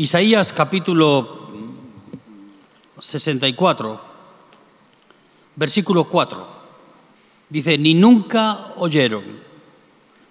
[0.00, 1.50] Isaías capítulo
[2.98, 4.00] 64,
[5.56, 6.46] versículo 4.
[7.50, 9.22] Dice, ni nunca oyeron,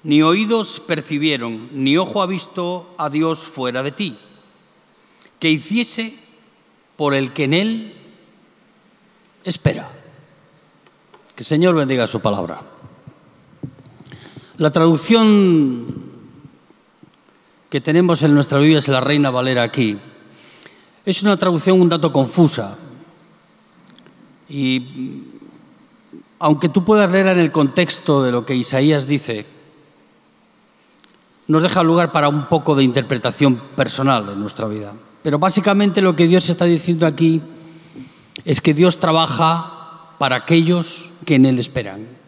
[0.01, 4.17] ni oídos percibieron, ni ojo ha visto a Dios fuera de ti,
[5.37, 6.17] que hiciese
[6.97, 7.93] por el que en él
[9.43, 9.87] espera.
[11.35, 12.59] Que el Señor bendiga su palabra.
[14.57, 16.08] La traducción
[17.69, 19.97] que tenemos en nuestra Biblia es la Reina Valera aquí.
[21.05, 22.75] Es una traducción un tanto confusa.
[24.49, 25.23] Y
[26.39, 29.45] aunque tú puedas leer en el contexto de lo que Isaías dice,
[31.47, 34.93] nos deja lugar para un poco de interpretación personal en nuestra vida.
[35.21, 37.41] Pero básicamente lo que Dios está diciendo aquí
[38.45, 42.18] es que Dios trabaja para aquellos que en Él esperan.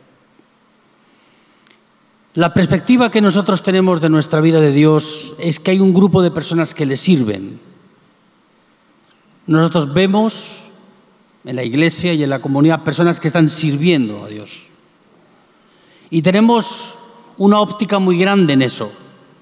[2.33, 6.21] La perspectiva que nosotros tenemos de nuestra vida de Dios es que hay un grupo
[6.21, 7.59] de personas que le sirven.
[9.47, 10.61] Nosotros vemos
[11.43, 14.63] en la iglesia y en la comunidad personas que están sirviendo a Dios.
[16.09, 16.95] Y tenemos
[17.37, 18.93] una óptica muy grande en eso,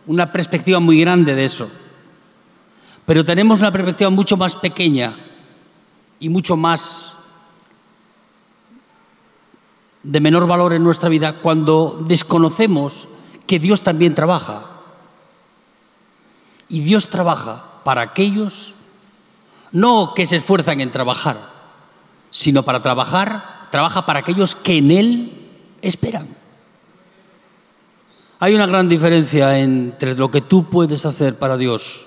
[0.08, 1.70] una perspectiva muy grande de eso.
[3.06, 5.16] Pero tenemos una perspectiva mucho más pequeña
[6.20, 7.14] y mucho más
[10.04, 13.08] de menor valor en nuestra vida cuando desconocemos
[13.48, 14.66] que Dios también trabaja.
[16.70, 18.76] Y Dios trabaja para aquellos
[19.72, 21.38] no que se esfuerzan en trabajar,
[22.32, 25.50] sino para trabajar, trabaja para aquellos que en Él
[25.82, 26.28] esperan.
[28.40, 32.06] Hay una gran diferencia entre lo que tú puedes hacer para Dios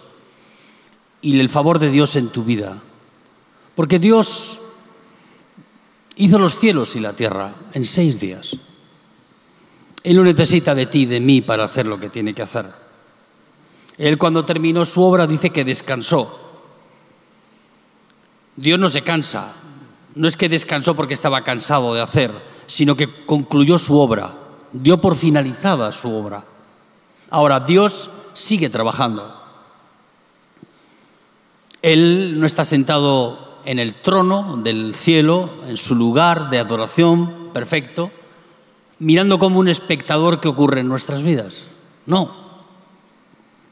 [1.20, 2.82] y el favor de Dios en tu vida.
[3.74, 4.58] Porque Dios
[6.24, 8.56] hizo los cielos y la tierra en seis días.
[10.04, 12.66] Él no necesita de ti, de mí, para hacer lo que tiene que hacer.
[13.98, 16.38] Él cuando terminó su obra dice que descansó.
[18.54, 19.52] Dios no se cansa.
[20.14, 22.32] No es que descansó porque estaba cansado de hacer,
[22.66, 24.32] sino que concluyó su obra.
[24.72, 26.44] Dio por finalizada su obra.
[27.30, 29.40] Ahora, Dios sigue trabajando.
[31.80, 38.10] Él no está sentado en el trono del cielo, en su lugar de adoración perfecto,
[38.98, 41.66] mirando como un espectador que ocurre en nuestras vidas.
[42.06, 42.42] No.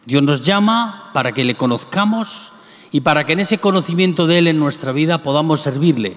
[0.04, 2.52] Dios nos llama para que le conozcamos
[2.90, 6.16] y para que en ese conocimiento de Él en nuestra vida podamos servirle.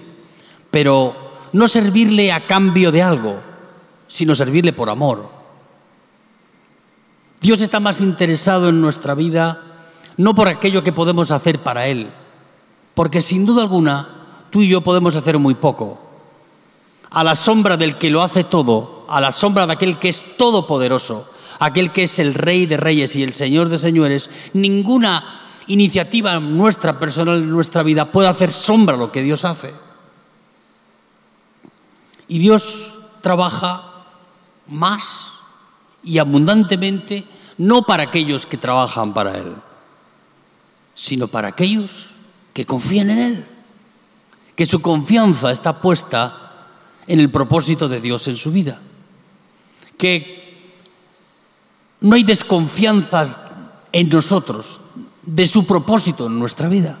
[0.70, 1.14] Pero
[1.52, 3.40] no servirle a cambio de algo,
[4.08, 5.30] sino servirle por amor.
[7.40, 9.70] Dios está más interesado en nuestra vida
[10.16, 12.08] no por aquello que podemos hacer para Él,
[12.94, 14.08] porque sin duda alguna
[14.50, 16.00] tú y yo podemos hacer muy poco.
[17.10, 20.36] A la sombra del que lo hace todo, a la sombra de aquel que es
[20.36, 21.28] todopoderoso,
[21.58, 26.98] aquel que es el Rey de Reyes y el Señor de Señores, ninguna iniciativa nuestra
[26.98, 29.74] personal en nuestra vida puede hacer sombra a lo que Dios hace.
[32.28, 34.06] Y Dios trabaja
[34.66, 35.30] más
[36.02, 37.24] y abundantemente
[37.58, 39.54] no para aquellos que trabajan para Él,
[40.94, 42.13] sino para aquellos
[42.54, 43.46] que confían en Él,
[44.56, 46.68] que su confianza está puesta
[47.06, 48.80] en el propósito de Dios en su vida,
[49.98, 50.72] que
[52.00, 53.38] no hay desconfianzas
[53.92, 54.80] en nosotros
[55.22, 57.00] de su propósito en nuestra vida,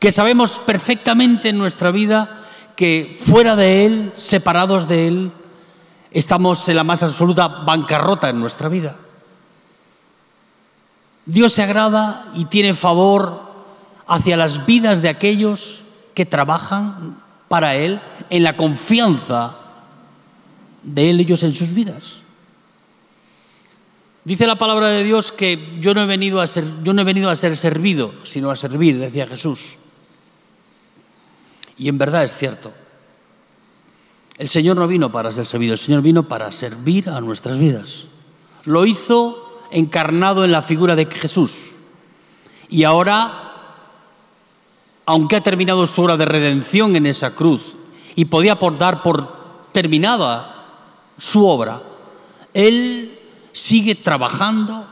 [0.00, 2.42] que sabemos perfectamente en nuestra vida
[2.74, 5.32] que fuera de Él, separados de Él,
[6.10, 8.96] estamos en la más absoluta bancarrota en nuestra vida.
[11.24, 13.45] Dios se agrada y tiene favor
[14.06, 15.82] hacia las vidas de aquellos
[16.14, 18.00] que trabajan para Él
[18.30, 19.56] en la confianza
[20.82, 22.18] de Él ellos en sus vidas.
[24.24, 27.04] Dice la palabra de Dios que yo no he venido a ser, yo no he
[27.04, 29.74] venido a ser servido, sino a servir, decía Jesús.
[31.78, 32.72] Y en verdad es cierto.
[34.36, 38.04] El Señor no vino para ser servido, el Señor vino para servir a nuestras vidas.
[38.64, 41.72] Lo hizo encarnado en la figura de Jesús.
[42.68, 43.45] Y ahora
[45.06, 47.76] aunque ha terminado su obra de redención en esa cruz
[48.16, 50.66] y podía dar por terminada
[51.16, 51.82] su obra,
[52.52, 53.18] Él
[53.52, 54.86] sigue trabajando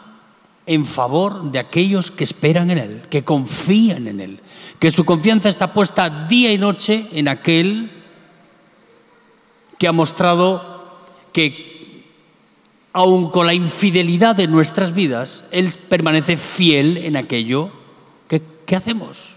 [0.66, 4.40] en favor de aquellos que esperan en Él, que confían en Él,
[4.78, 7.90] que su confianza está puesta día y noche en aquel
[9.78, 10.72] que ha mostrado
[11.32, 11.74] que
[12.92, 17.70] aun con la infidelidad de nuestras vidas, Él permanece fiel en aquello
[18.28, 19.33] que, que hacemos.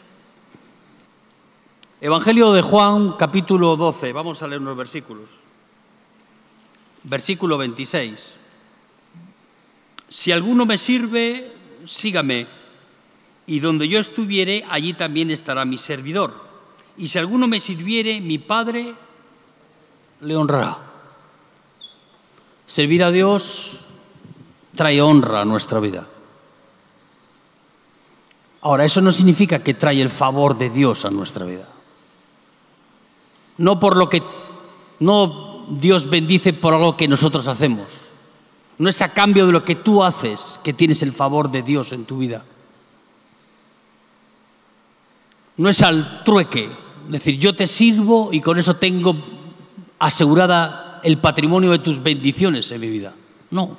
[2.00, 4.14] Evangelio de Juan, capítulo 12.
[4.14, 5.32] Vamos a leer unos versículos.
[7.04, 8.36] Versículo 26.
[10.08, 11.54] Si alguno me sirve,
[11.86, 12.46] sígame.
[13.48, 16.36] Y donde yo estuviere, allí también estará mi servidor.
[16.98, 18.94] Y si alguno me sirviere, mi Padre
[20.22, 20.78] le honrará.
[22.68, 23.80] Servir a Dios
[24.76, 26.08] trae honra a nuestra vida.
[28.62, 31.68] Ahora, eso no significa que trae el favor de Dios a nuestra vida.
[33.58, 34.22] No por lo que
[35.00, 37.88] no Dios bendice por algo que nosotros hacemos.
[38.78, 41.92] No es a cambio de lo que tú haces que tienes el favor de Dios
[41.92, 42.46] en tu vida.
[45.58, 46.70] No es al trueque,
[47.08, 49.16] decir, yo te sirvo y con eso tengo
[49.98, 53.16] asegurada el patrimonio de tus bendiciones en mi vida.
[53.50, 53.78] No.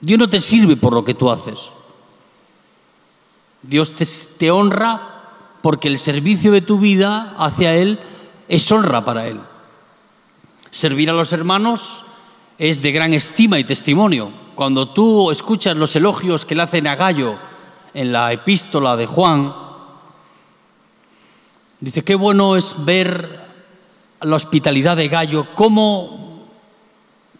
[0.00, 1.70] Dios no te sirve por lo que tú haces.
[3.62, 3.94] Dios
[4.38, 5.22] te, honra
[5.62, 7.98] porque el servicio de tu vida hacia Él
[8.48, 9.40] es honra para Él.
[10.70, 12.04] Servir a los hermanos
[12.58, 14.30] es de gran estima y testimonio.
[14.54, 17.38] Cuando tú escuchas los elogios que le hacen a Gallo
[17.92, 19.54] en la epístola de Juan,
[21.80, 23.44] dice, qué bueno es ver
[24.20, 26.48] la hospitalidad de Gallo, cómo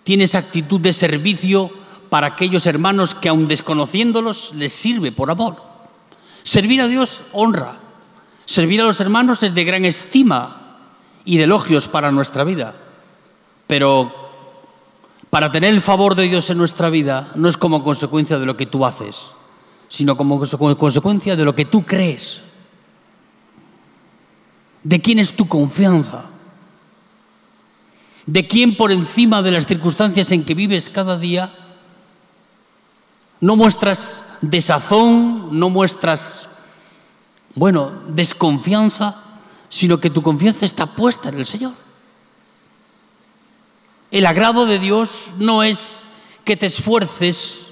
[0.02, 1.70] tiene esa actitud de servicio
[2.10, 5.56] para aquellos hermanos que aun desconociéndolos les sirve por amor.
[6.42, 7.80] Servir a Dios honra.
[8.44, 10.63] Servir a los hermanos es de gran estima
[11.24, 12.74] y de elogios para nuestra vida.
[13.66, 14.12] Pero
[15.30, 18.56] para tener el favor de Dios en nuestra vida no es como consecuencia de lo
[18.56, 19.16] que tú haces,
[19.88, 20.38] sino como
[20.76, 22.40] consecuencia de lo que tú crees.
[24.82, 26.26] ¿De quién es tu confianza?
[28.26, 31.54] ¿De quién por encima de las circunstancias en que vives cada día
[33.40, 36.48] no muestras desazón, no muestras,
[37.54, 39.23] bueno, desconfianza,
[39.74, 41.72] sino que tu confianza está puesta en el Señor?
[44.12, 46.06] El agrado de Dios no es
[46.44, 47.66] que te esfuerces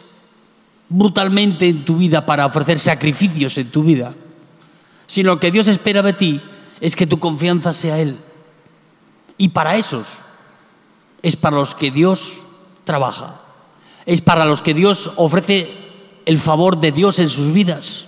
[0.89, 4.17] brutalmente en tu vida para ofrecer sacrificios en tu vida,
[5.07, 6.43] sino que Dios espera de ti
[6.81, 8.17] es que tu confianza sea Él.
[9.39, 10.09] Y para esos
[11.23, 12.33] es para los que Dios
[12.83, 13.43] trabaja,
[14.07, 15.71] es para los que Dios ofrece
[16.27, 18.07] el favor de Dios en sus vidas.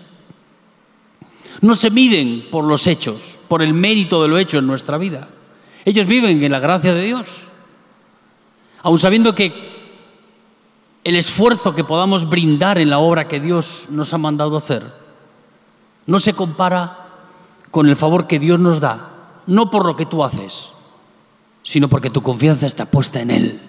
[1.60, 5.28] No se miden por los hechos, por el mérito de lo hecho en nuestra vida.
[5.84, 7.28] Ellos viven en la gracia de Dios.
[8.82, 9.52] Aun sabiendo que
[11.04, 15.04] el esfuerzo que podamos brindar en la obra que Dios nos ha mandado hacer
[16.06, 17.06] no se compara
[17.70, 19.10] con el favor que Dios nos da,
[19.46, 20.70] no por lo que tú haces,
[21.62, 23.60] sino porque tu confianza está puesta en Él.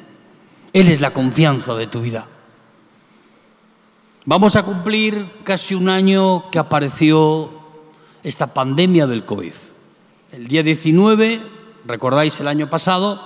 [0.74, 2.28] Él es la confianza de tu vida.
[4.26, 7.55] Vamos a cumplir casi un año que apareció
[8.25, 9.54] esta pandemia del COVID.
[10.31, 11.42] El día 19,
[11.86, 13.22] recordáis el año pasado,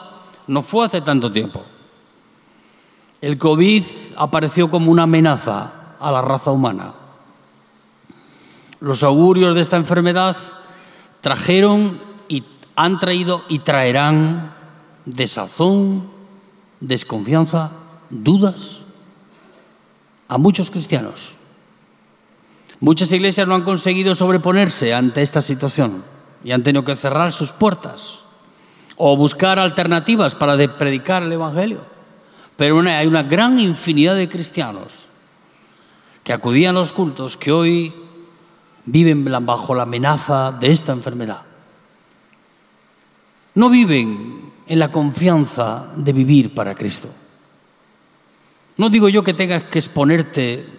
[0.48, 1.64] no fue hace tanto tiempo.
[3.22, 3.84] El COVID
[4.18, 6.96] apareció como una amenaza a la raza humana.
[8.82, 10.36] Los augurios de esta enfermedad
[11.22, 12.44] trajeron y
[12.76, 14.54] han traído y traerán
[15.06, 16.10] desazón,
[16.82, 17.72] desconfianza,
[18.10, 18.82] dudas
[20.28, 21.39] a muchos cristianos.
[22.80, 26.04] Muchas iglesias no han conseguido sobreponerse ante esta situación
[26.44, 28.20] y han tenido que cerrar sus puertas
[28.96, 31.82] o buscar alternativas para predicar el Evangelio.
[32.56, 35.08] Pero hay una gran infinidad de cristianos
[36.24, 37.94] que acudían a los cultos que hoy
[38.86, 41.42] viven bajo la amenaza de esta enfermedad.
[43.56, 47.10] No viven en la confianza de vivir para Cristo.
[48.78, 50.79] No digo yo que tengas que exponerte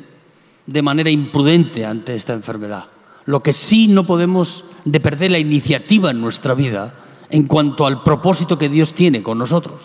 [0.70, 2.84] de manera imprudente ante esta enfermedad.
[3.26, 6.94] Lo que sí no podemos de perder la iniciativa en nuestra vida
[7.28, 9.80] en cuanto al propósito que Dios tiene con nosotros.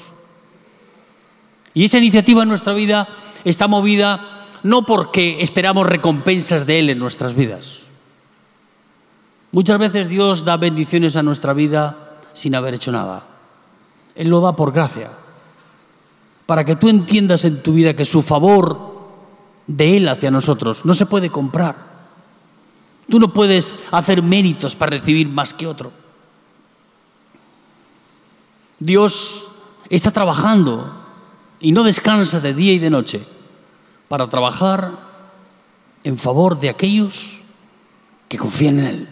[1.74, 3.08] Y esa iniciativa en nuestra vida
[3.44, 7.86] está movida no porque esperamos recompensas de Él en nuestras vidas,
[9.56, 13.26] Muchas veces Dios da bendiciones a nuestra vida sin haber hecho nada.
[14.14, 15.12] Él lo da por gracia.
[16.46, 18.95] Para que tú entiendas en tu vida que su favor
[19.68, 21.96] de Él hacia nosotros no se puede comprar.
[23.10, 25.92] Tú no puedes hacer méritos para recibir más que otro.
[28.80, 29.48] Dios
[29.90, 30.92] está trabajando
[31.60, 33.26] y no descansa de día y de noche
[34.08, 34.92] para trabajar
[36.04, 37.40] en favor de aquellos
[38.28, 39.10] que confían en Él.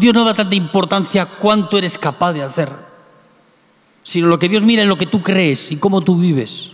[0.00, 2.70] Dios no da tanta importancia cuánto eres capaz de hacer,
[4.02, 6.72] sino lo que Dios mira es lo que tú crees y cómo tú vives.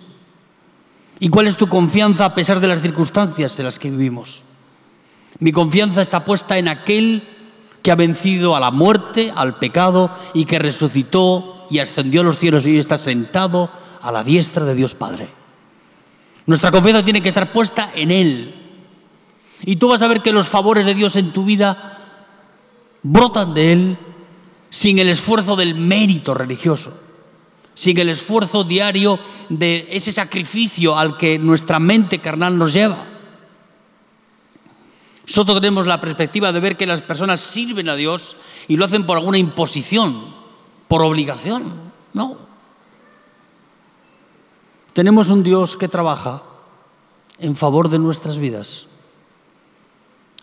[1.19, 4.43] Y cuál es tu confianza a pesar de las circunstancias en las que vivimos.
[5.39, 7.23] Mi confianza está puesta en aquel
[7.83, 12.39] que ha vencido a la muerte, al pecado y que resucitó y ascendió a los
[12.39, 13.71] cielos y hoy está sentado
[14.01, 15.31] a la diestra de Dios Padre.
[16.47, 18.55] Nuestra confianza tiene que estar puesta en Él.
[19.63, 21.99] Y tú vas a ver que los favores de Dios en tu vida
[23.03, 23.99] brotan de Él
[24.71, 26.93] sin el esfuerzo del mérito religioso,
[27.77, 33.05] sin el esfuerzo diario de ese sacrificio al que nuestra mente carnal nos lleva.
[35.27, 39.05] Nosotros tenemos la perspectiva de ver que las personas sirven a Dios y lo hacen
[39.05, 40.35] por alguna imposición,
[40.89, 41.93] por obligación.
[42.15, 42.39] No.
[44.95, 46.43] Tenemos un Dios que trabaja
[47.39, 48.87] en favor de nuestras vidas.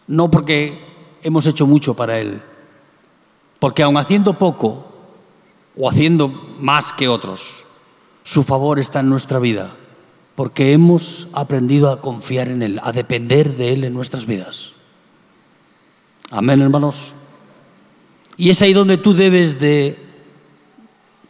[0.05, 2.43] No porque hemos hecho mucho para Él,
[3.57, 4.92] porque aun haciendo poco
[5.77, 7.63] o haciendo más que otros,
[8.23, 9.75] su favor está en nuestra vida,
[10.35, 14.71] porque hemos aprendido a confiar en Él, a depender de Él en nuestras vidas.
[16.29, 17.13] Amén, hermanos.
[18.37, 19.99] Y es ahí donde tú debes de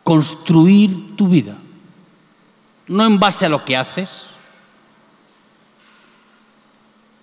[0.03, 1.57] construir tu vida.
[2.87, 4.27] No en base a lo que haces,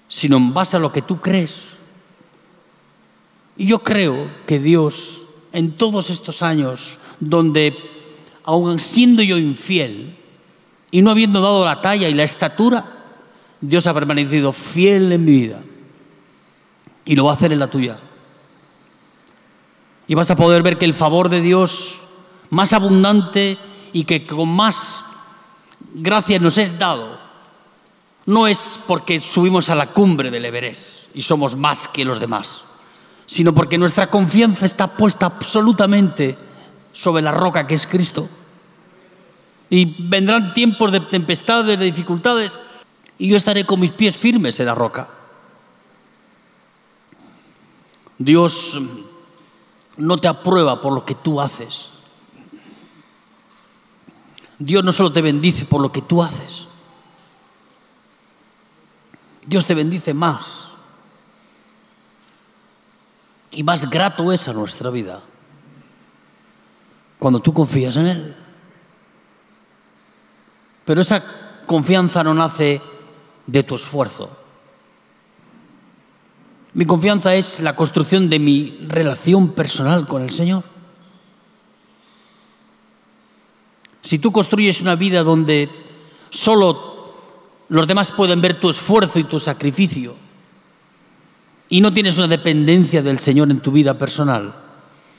[0.09, 1.63] sino en base a lo que tú crees.
[3.57, 5.20] Y yo creo que Dios,
[5.53, 7.77] en todos estos años, donde,
[8.45, 10.17] aun siendo yo infiel
[10.91, 13.01] y no habiendo dado la talla y la estatura,
[13.61, 15.61] Dios ha permanecido fiel en mi vida.
[17.05, 17.99] Y lo va a hacer en la tuya.
[20.07, 22.01] Y vas a poder ver que el favor de Dios
[22.51, 23.59] más abundante
[23.93, 25.05] y que con más
[25.95, 27.19] gracia nos es dado,
[28.27, 32.65] no es porque subimos a la cumbre del Everest y somos más que los demás,
[33.31, 36.37] sino porque nuestra confianza está puesta absolutamente
[36.91, 38.29] sobre la roca que es Cristo.
[39.69, 42.59] Y vendrán tiempos de tempestades, de dificultades,
[43.19, 45.11] y yo estaré con mis pies firmes en la roca.
[48.19, 48.77] Dios
[49.97, 51.91] no te aprueba por lo que tú haces.
[54.59, 56.67] Dios no solo te bendice por lo que tú haces.
[59.47, 60.70] Dios te bendice más.
[63.51, 65.21] Y más grato es a nuestra vida
[67.19, 68.37] cuando tú confías en Él.
[70.85, 71.23] Pero esa
[71.67, 72.81] confianza no nace
[73.47, 74.31] de tu esfuerzo.
[76.73, 80.63] Mi confianza es la construcción de mi relación personal con el Señor.
[84.03, 85.69] Si tú construyes una vida donde
[86.31, 87.15] solo
[87.69, 90.15] los demás pueden ver tu esfuerzo y tu sacrificio
[91.71, 94.53] y no tienes una dependencia del Señor en tu vida personal,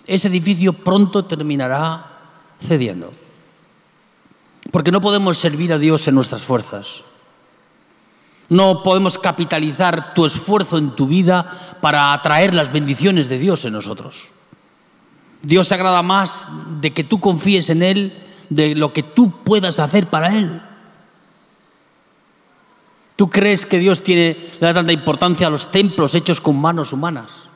[0.05, 2.05] ese edificio pronto terminará
[2.61, 3.11] cediendo.
[4.69, 7.03] Porque no podemos servir a Dios en nuestras fuerzas.
[8.49, 13.71] No podemos capitalizar tu esfuerzo en tu vida para atraer las bendiciones de Dios en
[13.71, 14.27] nosotros.
[15.41, 16.49] Dios se agrada más
[16.81, 18.13] de que tú confíes en Él,
[18.49, 20.61] de lo que tú puedas hacer para Él.
[23.21, 26.91] ¿Tú crees que Dios tiene, le da tanta importancia a los templos hechos con manos
[26.91, 27.49] humanas?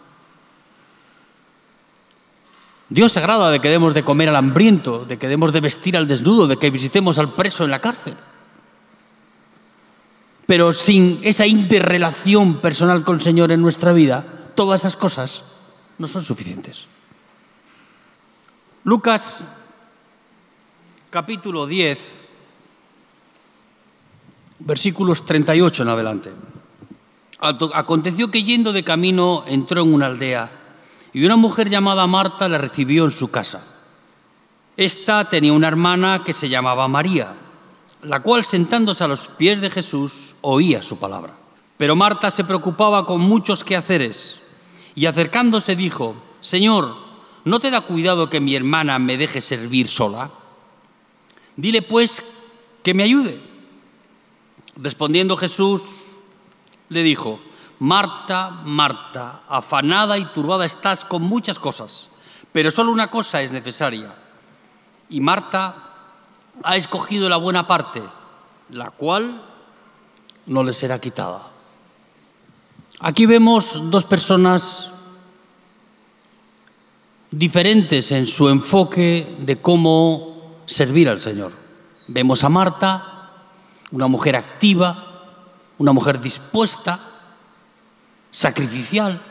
[2.88, 5.98] Dios se agrada de que demos de comer al hambriento, de que demos de vestir
[5.98, 8.14] al desnudo, de que visitemos al preso en la cárcel.
[10.46, 15.46] Pero sin esa interrelación personal con el Señor en nuestra vida, todas esas cosas
[15.98, 16.86] no son suficientes.
[18.84, 19.44] Lucas
[21.10, 22.25] capítulo 10,
[24.60, 26.32] versículos 38 en adelante.
[27.40, 30.52] Aconteció que yendo de camino entró en una aldea
[31.14, 33.64] y una mujer llamada Marta le recibió en su casa.
[34.78, 37.34] Esta tenía una hermana que se llamaba María,
[38.02, 41.34] la cual sentándose a los pies de Jesús oía su palabra.
[41.78, 44.42] Pero Marta se preocupaba con muchos quehaceres
[44.96, 46.96] y acercándose dijo, Señor,
[47.44, 50.32] ¿no te da cuidado que mi hermana me deje servir sola?
[51.56, 52.24] Dile pues
[52.84, 53.40] que me ayude.
[54.76, 55.82] Respondiendo Jesús,
[56.90, 57.40] le dijo,
[57.80, 62.10] Marta, Marta, afanada y turbada estás con muchas cosas,
[62.52, 64.16] pero solo una cosa es necesaria.
[65.10, 65.76] Y Marta
[66.64, 68.02] ha escogido la buena parte,
[68.70, 69.42] la cual
[70.46, 71.44] no le será quitada.
[73.00, 74.92] Aquí vemos dos personas
[77.32, 81.52] diferentes en su enfoque de cómo servir al Señor.
[82.08, 83.15] Vemos a Marta,
[83.96, 85.24] una mujer activa,
[85.78, 87.00] una mujer dispuesta,
[88.30, 89.22] sacrificial,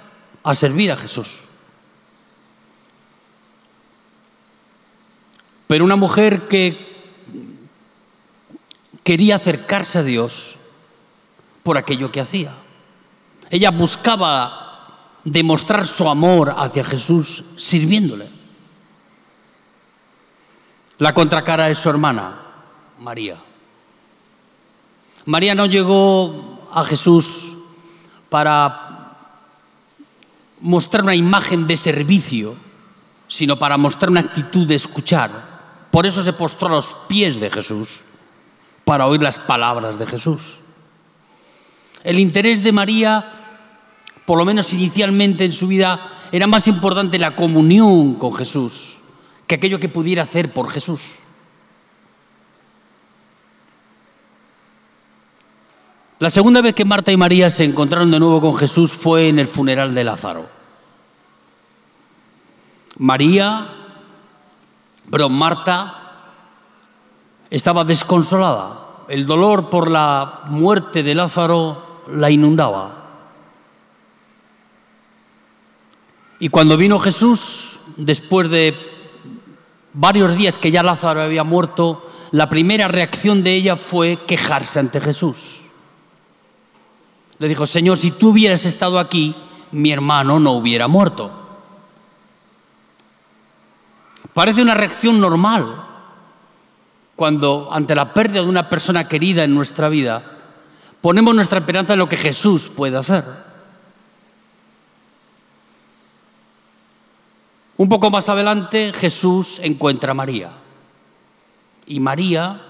[0.43, 1.41] a servir a Jesús.
[5.67, 6.79] Pero una mujer que
[9.03, 10.57] quería acercarse a Dios
[11.63, 12.55] por aquello que hacía.
[13.51, 18.31] Ella buscaba demostrar su amor hacia Jesús sirviéndole.
[20.97, 22.41] La contracara es su hermana,
[22.99, 23.37] María.
[25.27, 27.55] María no llegó a Jesús
[28.29, 29.17] para
[30.61, 32.55] mostrar una imagen de servicio,
[33.29, 35.31] sino para mostrar una actitud de escuchar.
[35.91, 38.01] Por eso se postró a los pies de Jesús,
[38.85, 40.57] para oír las palabras de Jesús.
[42.03, 43.33] El interés de María,
[44.27, 48.99] por lo menos inicialmente en su vida, era más importante la comunión con Jesús
[49.47, 51.17] que aquello que pudiera hacer por Jesús.
[56.25, 59.39] La segunda vez que Marta y María se encontraron de nuevo con Jesús fue en
[59.39, 60.47] el funeral de Lázaro.
[62.97, 63.69] María,
[65.11, 66.23] pero Marta
[67.51, 69.05] estaba desconsolada.
[69.09, 73.05] El dolor por la muerte de Lázaro la inundaba.
[76.39, 78.75] Y cuando vino Jesús, después de
[79.93, 85.03] varios días que ya Lázaro había muerto, la primera reacción de ella fue quejarse ante
[85.03, 85.64] Jesús.
[87.39, 89.35] Le dijo, Señor, si tú hubieras estado aquí,
[89.73, 91.31] mi hermano no hubiera muerto.
[94.33, 95.83] Parece una reacción normal
[97.17, 100.23] cuando ante la pérdida de una persona querida en nuestra vida,
[101.01, 103.25] ponemos nuestra esperanza en lo que Jesús puede hacer.
[107.77, 110.51] Un poco más adelante Jesús encuentra a María
[111.87, 112.63] y María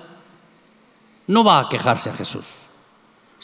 [1.27, 2.64] no va a quejarse a Jesús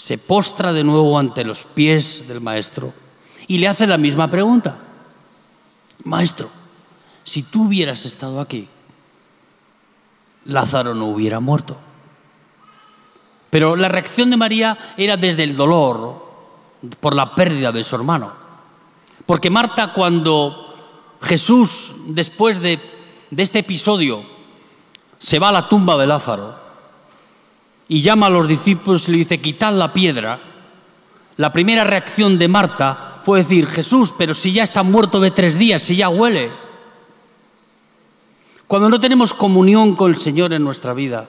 [0.01, 2.91] se postra de nuevo ante los pies del maestro
[3.47, 4.79] y le hace la misma pregunta.
[6.05, 6.49] Maestro,
[7.23, 8.67] si tú hubieras estado aquí,
[10.47, 11.77] Lázaro no hubiera muerto.
[13.51, 16.25] Pero la reacción de María era desde el dolor
[16.99, 18.33] por la pérdida de su hermano.
[19.27, 22.81] Porque Marta cuando Jesús, después de,
[23.31, 24.25] de este episodio,
[25.19, 26.70] se va a la tumba de Lázaro,
[27.91, 30.39] y llama a los discípulos y le dice, quitad la piedra,
[31.37, 35.59] la primera reacción de Marta fue decir, Jesús, pero si ya está muerto de tres
[35.59, 36.53] días, si ya huele.
[38.69, 41.29] Cuando no tenemos comunión con el Señor en nuestra vida,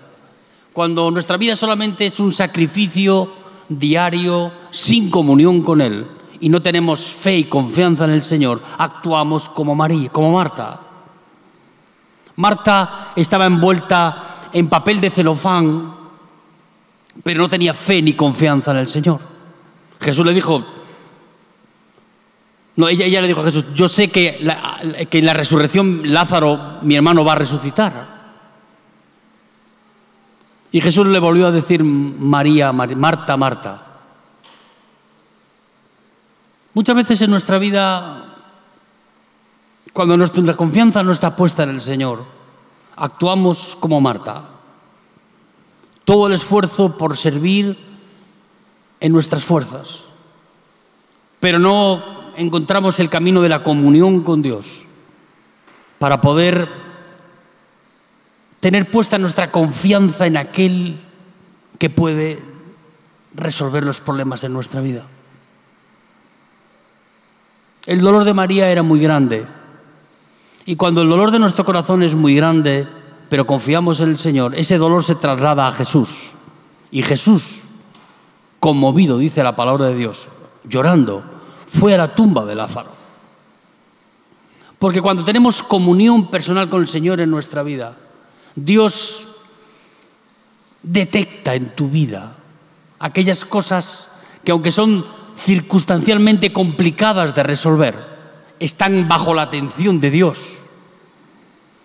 [0.71, 3.33] cuando nuestra vida solamente es un sacrificio
[3.67, 6.05] diario sin comunión con Él
[6.39, 10.79] y no tenemos fe y confianza en el Señor, actuamos como María, como Marta.
[12.35, 16.00] Marta estaba envuelta en papel de celofán
[17.23, 19.19] pero no tenía fe ni confianza en el Señor.
[19.99, 20.65] Jesús le dijo,
[22.75, 24.39] no, ella, ella le dijo a Jesús, yo sé que,
[25.09, 28.21] que en la resurrección Lázaro, mi hermano, va a resucitar.
[30.71, 33.87] Y Jesús le volvió a decir, María, Marta, Marta.
[36.73, 38.37] Muchas veces en nuestra vida,
[39.91, 42.23] cuando nuestra confianza no está puesta en el Señor,
[42.95, 44.60] actuamos como Marta
[46.11, 47.77] todo el esfuerzo por servir
[48.99, 50.03] en nuestras fuerzas,
[51.39, 52.03] pero no
[52.35, 54.81] encontramos el camino de la comunión con Dios
[55.99, 56.67] para poder
[58.59, 60.99] tener puesta nuestra confianza en aquel
[61.79, 62.43] que puede
[63.33, 65.05] resolver los problemas en nuestra vida.
[67.85, 69.47] El dolor de María era muy grande
[70.65, 72.85] y cuando el dolor de nuestro corazón es muy grande,
[73.31, 76.31] pero confiamos en el Señor, ese dolor se traslada a Jesús.
[76.91, 77.61] Y Jesús,
[78.59, 80.27] conmovido, dice la palabra de Dios,
[80.65, 81.23] llorando,
[81.65, 82.91] fue a la tumba de Lázaro.
[84.77, 87.95] Porque cuando tenemos comunión personal con el Señor en nuestra vida,
[88.53, 89.29] Dios
[90.83, 92.35] detecta en tu vida
[92.99, 94.07] aquellas cosas
[94.43, 95.05] que aunque son
[95.37, 97.95] circunstancialmente complicadas de resolver,
[98.59, 100.60] están bajo la atención de Dios.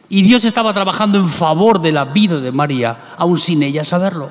[0.09, 4.31] Y Dios estaba trabajando en favor de la vida de María, aún sin ella saberlo.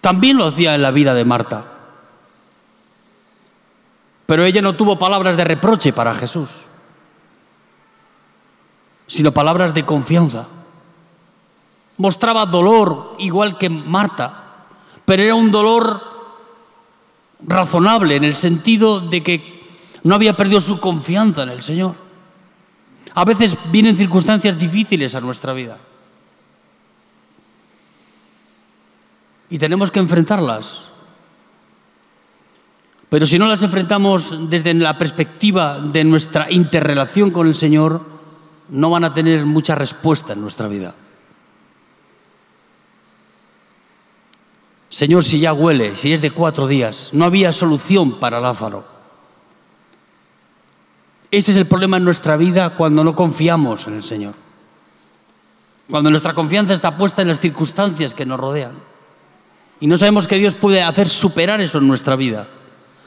[0.00, 1.64] También lo hacía en la vida de Marta.
[4.26, 6.62] Pero ella no tuvo palabras de reproche para Jesús,
[9.06, 10.46] sino palabras de confianza.
[11.98, 14.44] Mostraba dolor igual que Marta,
[15.04, 16.02] pero era un dolor
[17.46, 19.64] razonable en el sentido de que
[20.02, 22.03] no había perdido su confianza en el Señor.
[23.14, 25.78] A veces vienen circunstancias difíciles a nuestra vida.
[29.50, 30.90] Y tenemos que enfrentarlas.
[33.08, 38.00] Pero si no las enfrentamos desde la perspectiva de nuestra interrelación con el Señor,
[38.70, 40.94] no van a tener mucha respuesta en nuestra vida.
[44.88, 48.93] Señor, si ya huele, si es de cuatro días, no había solución para Lázaro.
[51.34, 54.34] Ese es el problema en nuestra vida cuando no confiamos en el Señor.
[55.90, 58.74] Cuando nuestra confianza está puesta en las circunstancias que nos rodean.
[59.80, 62.46] Y no sabemos que Dios puede hacer superar eso en nuestra vida.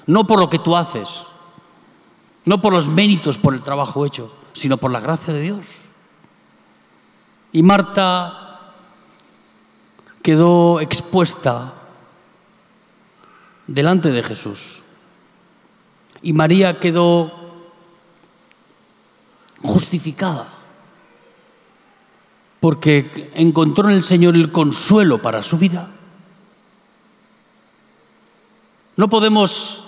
[0.08, 1.24] no por lo que tú haces,
[2.44, 5.66] no por los méritos por el trabajo hecho, sino por la gracia de Dios.
[7.54, 8.74] Y Marta
[10.22, 11.76] quedó expuesta
[13.68, 14.82] delante de Jesús.
[16.22, 17.47] Y María quedó
[19.64, 20.58] justificada
[22.60, 25.90] porque encontró en el Señor el consuelo para su vida.
[28.96, 29.86] No podemos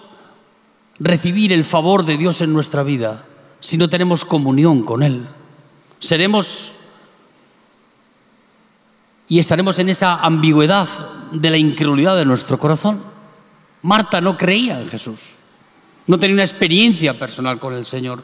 [0.99, 3.25] recibir el favor de Dios en nuestra vida
[3.59, 5.27] si no tenemos comunión con Él.
[5.99, 6.73] Seremos
[9.27, 10.87] y estaremos en esa ambigüedad
[11.31, 13.03] de la incredulidad de nuestro corazón.
[13.81, 15.19] Marta no creía en Jesús,
[16.07, 18.23] no tenía una experiencia personal con el Señor.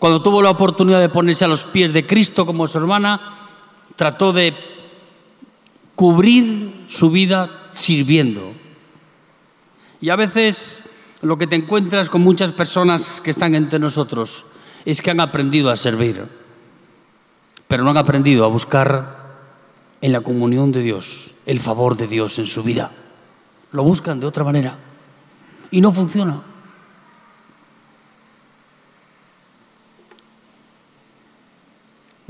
[0.00, 3.20] Cuando tuvo la oportunidad de ponerse a los pies de Cristo como su hermana,
[3.96, 4.54] trató de
[5.94, 8.50] cubrir su vida sirviendo.
[10.00, 10.80] Y a veces
[11.20, 14.46] lo que te encuentras con muchas personas que están entre nosotros
[14.86, 16.26] es que han aprendido a servir,
[17.68, 19.36] pero no han aprendido a buscar
[20.00, 22.90] en la comunión de Dios el favor de Dios en su vida.
[23.72, 24.78] Lo buscan de otra manera
[25.70, 26.40] y no funciona.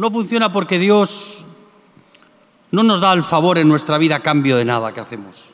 [0.00, 1.44] No funciona porque Dios
[2.70, 5.44] no nos da el favor en nuestra vida a cambio de nada que hacemos,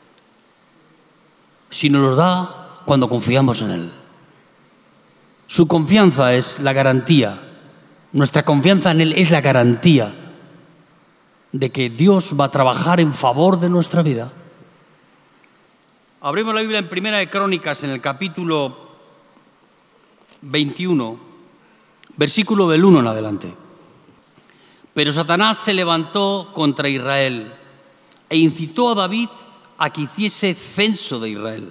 [1.68, 3.92] sino nos da cuando confiamos en Él.
[5.48, 7.42] Su confianza es la garantía,
[8.12, 10.14] nuestra confianza en Él es la garantía
[11.50, 14.32] de que Dios va a trabajar en favor de nuestra vida.
[16.20, 18.76] Abrimos la Biblia en Primera de Crónicas, en el capítulo
[20.42, 21.18] 21,
[22.16, 23.65] versículo del 1 en adelante.
[24.96, 27.52] Pero Satanás se levantó contra Israel
[28.30, 29.28] e incitó a David
[29.76, 31.70] a que hiciese censo de Israel.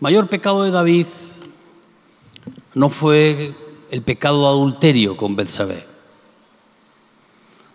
[0.00, 1.06] Mayor pecado de David
[2.74, 3.54] no fue
[3.90, 5.86] el pecado adulterio con Betsabé.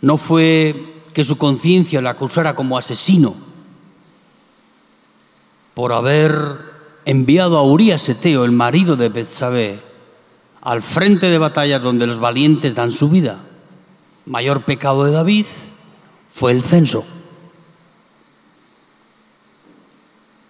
[0.02, 3.34] No fue que su conciencia le acusara como asesino
[5.74, 6.36] por haber
[7.06, 9.95] enviado a Urías Eteo, el marido de Betsabé,
[10.66, 13.40] al frente de batallas donde los valientes dan su vida.
[14.26, 15.46] Mayor pecado de David
[16.34, 17.06] fue el censo.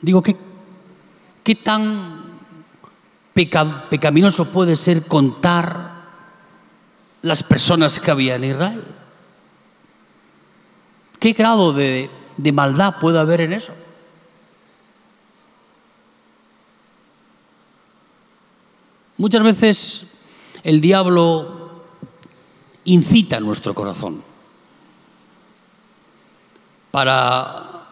[0.02, 0.38] Digo, ¿qué,
[1.44, 2.40] qué tan
[3.34, 5.92] pecaminoso puede ser contar
[7.22, 8.84] las personas que había en Israel?
[11.20, 13.74] ¿Qué grado de, de maldad puede haber en eso?
[19.18, 20.08] Muchas veces
[20.64, 21.84] el diablo
[22.84, 24.24] incita nuestro corazón
[26.92, 27.88] para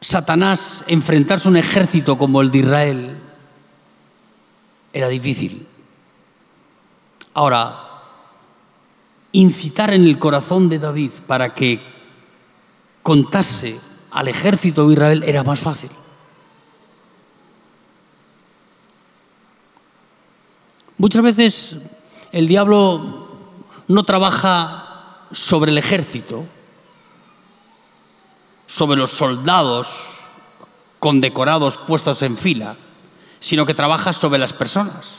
[0.00, 3.18] Satanás enfrentarse a un ejército como el de Israel
[4.92, 5.66] era difícil.
[7.34, 7.86] Ahora,
[9.32, 11.80] incitar en el corazón de David para que
[13.02, 13.78] contase
[14.10, 15.90] al ejército de Israel era más fácil.
[21.00, 21.76] Muchas veces
[22.30, 23.26] el diablo
[23.88, 26.44] no trabaja sobre el ejército,
[28.66, 30.18] sobre los soldados
[30.98, 32.76] condecorados puestos en fila,
[33.38, 35.14] sino que trabaja sobre las personas.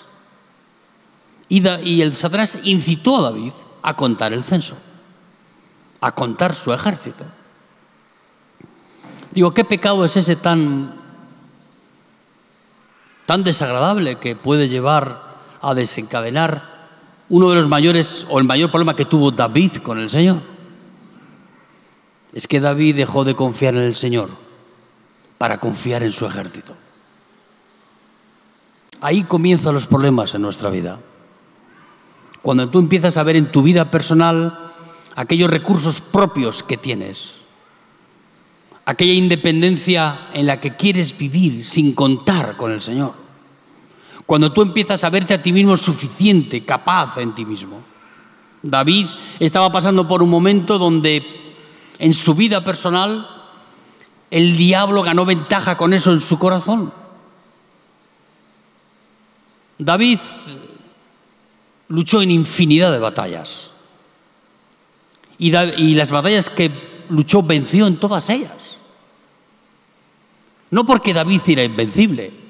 [1.50, 4.76] Y, el Satanás incitó a David a contar el censo,
[6.00, 7.26] a contar su ejército.
[9.32, 10.94] Digo, ¿qué pecado es ese tan,
[13.26, 15.31] tan desagradable que puede llevar
[15.62, 16.72] a desencadenar
[17.30, 20.42] uno de los mayores o el mayor problema que tuvo David con el Señor.
[22.34, 24.30] Es que David dejó de confiar en el Señor
[25.38, 26.76] para confiar en su ejército.
[29.00, 31.00] Ahí comienzan los problemas en nuestra vida.
[32.42, 34.72] Cuando tú empiezas a ver en tu vida personal
[35.16, 37.34] aquellos recursos propios que tienes,
[38.86, 43.21] aquella independencia en la que quieres vivir sin contar con el Señor.
[44.32, 47.82] Cuando tú empiezas a verte a ti mismo suficiente, capaz en ti mismo.
[48.62, 49.08] David
[49.42, 51.54] estaba pasando por un momento donde
[52.00, 53.28] en su vida personal
[54.30, 56.94] el diablo ganó ventaja con eso en su corazón.
[59.78, 60.20] David
[61.90, 63.72] luchó en infinidad de batallas.
[65.40, 66.72] Y, y, las batallas que
[67.10, 68.78] luchó venció en todas ellas.
[70.70, 72.41] No porque David era invencible,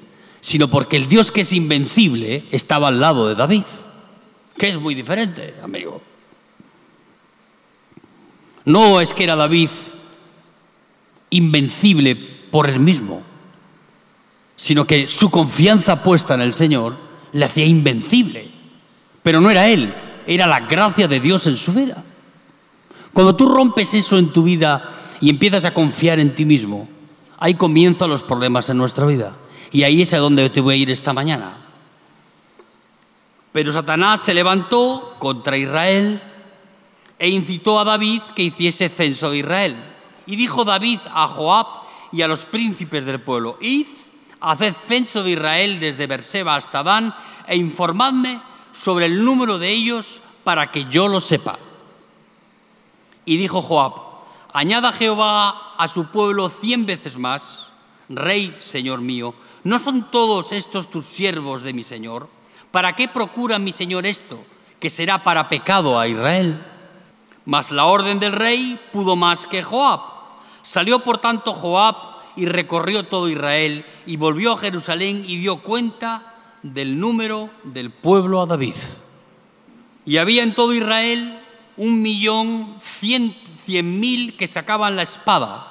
[0.42, 3.62] sino porque el Dios que es invencible estaba al lado de David,
[4.58, 6.02] que es muy diferente, amigo.
[8.64, 9.70] No es que era David
[11.30, 13.22] invencible por él mismo,
[14.56, 16.96] sino que su confianza puesta en el Señor
[17.32, 18.48] le hacía invencible.
[19.22, 19.94] Pero no era él,
[20.26, 22.04] era la gracia de Dios en su vida.
[23.12, 26.88] Cuando tú rompes eso en tu vida y empiezas a confiar en ti mismo,
[27.38, 29.36] ahí comienzan los problemas en nuestra vida.
[29.72, 31.56] Y ahí es a donde te voy a ir esta mañana.
[33.52, 36.22] Pero Satanás se levantó contra Israel
[37.18, 39.76] e incitó a David que hiciese censo de Israel.
[40.26, 41.66] Y dijo David a Joab
[42.12, 43.86] y a los príncipes del pueblo, id,
[44.40, 47.14] haced censo de Israel desde Berseba hasta Dan
[47.46, 48.40] e informadme
[48.72, 51.58] sobre el número de ellos para que yo lo sepa.
[53.24, 53.94] Y dijo Joab,
[54.52, 57.68] añada Jehová a su pueblo cien veces más,
[58.08, 62.28] Rey, Señor mío, ¿no son todos estos tus siervos de mi Señor?
[62.70, 64.42] ¿Para qué procura mi Señor esto,
[64.80, 66.58] que será para pecado a Israel?
[67.44, 70.00] Mas la orden del rey pudo más que Joab.
[70.62, 71.96] Salió por tanto Joab
[72.36, 78.40] y recorrió todo Israel y volvió a Jerusalén y dio cuenta del número del pueblo
[78.40, 78.74] a David.
[80.04, 81.40] Y había en todo Israel
[81.76, 83.34] un millón cien,
[83.66, 85.68] mil que sacaban la espada.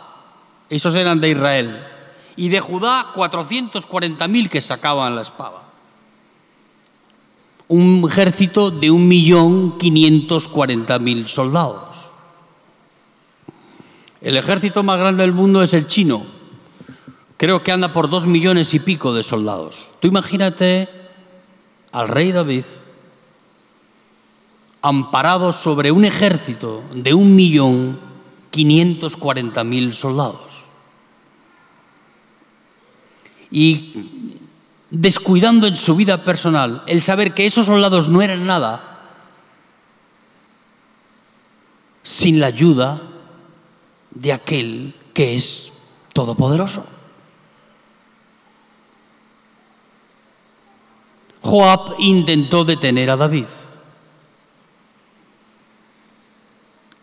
[0.69, 1.87] Esos eran de Israel.
[2.41, 5.61] Y de Judá cuatrocientos cuarenta mil que sacaban la espada
[7.67, 11.97] un ejército de un millón quinientos cuarenta mil soldados.
[14.21, 16.25] El ejército más grande del mundo es el chino.
[17.37, 19.91] Creo que anda por dos millones y pico de soldados.
[19.99, 20.89] Tú imagínate
[21.91, 22.65] al rey David
[24.81, 27.99] amparado sobre un ejército de un millón
[28.49, 30.50] quinientos cuarenta mil soldados.
[33.51, 33.93] Y
[34.89, 38.91] descuidando en su vida personal el saber que esos soldados no eran nada
[42.03, 43.01] sin la ayuda
[44.11, 45.71] de aquel que es
[46.13, 46.85] todopoderoso.
[51.41, 53.45] Joab intentó detener a David.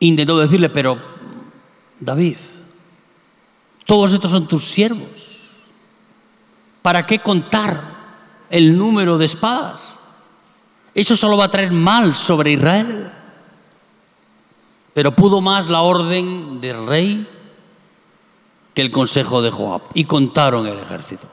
[0.01, 0.99] Intentó decirle, pero
[1.99, 2.37] David,
[3.85, 5.28] todos estos son tus siervos.
[6.89, 7.83] ¿Para qué contar
[8.49, 9.99] el número de espadas?
[10.95, 13.13] Eso solo va a traer mal sobre Israel.
[14.95, 17.29] Pero pudo más la orden del rey
[18.73, 19.83] que el consejo de Joab.
[19.93, 21.29] Y contaron el ejército.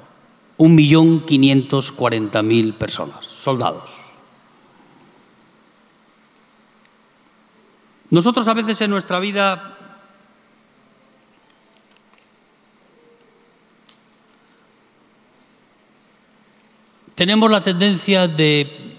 [0.58, 3.94] Un millón quinientos cuarenta mil personas, soldados.
[8.10, 9.75] Nosotros a veces en nuestra vida
[17.16, 18.98] tenemos la tendencia de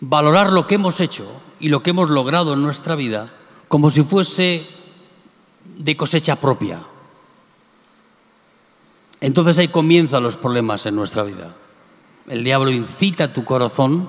[0.00, 3.30] valorar lo que hemos hecho y lo que hemos logrado en nuestra vida
[3.68, 4.66] como si fuese
[5.76, 6.80] de cosecha propia.
[9.20, 11.54] Entonces ahí comienzan los problemas en nuestra vida.
[12.28, 14.08] El diablo incita tu corazón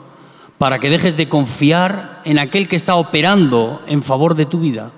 [0.57, 4.91] para que dejes de confiar en aquel que está operando en favor de tu vida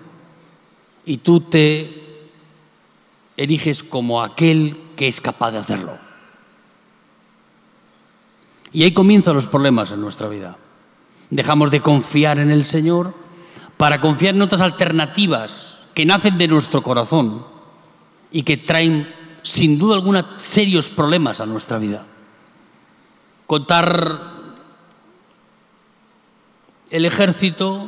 [1.05, 2.27] y tú te
[3.37, 6.10] eriges como aquel que es capaz de hacerlo.
[8.73, 10.57] Y ahí comienzan los problemas en nuestra vida.
[11.29, 13.13] Dejamos de confiar en el Señor
[13.77, 17.45] para confiar en otras alternativas que nacen de nuestro corazón
[18.31, 22.05] y que traen sin duda alguna serios problemas a nuestra vida.
[23.47, 24.31] Contar
[26.89, 27.87] el ejército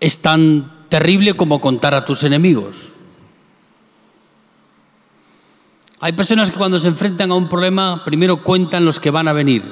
[0.00, 2.93] es tan terrible como contar a tus enemigos.
[6.04, 9.32] Hay personas que cuando se enfrentan a un problema, primero cuentan los que van a
[9.32, 9.64] venir,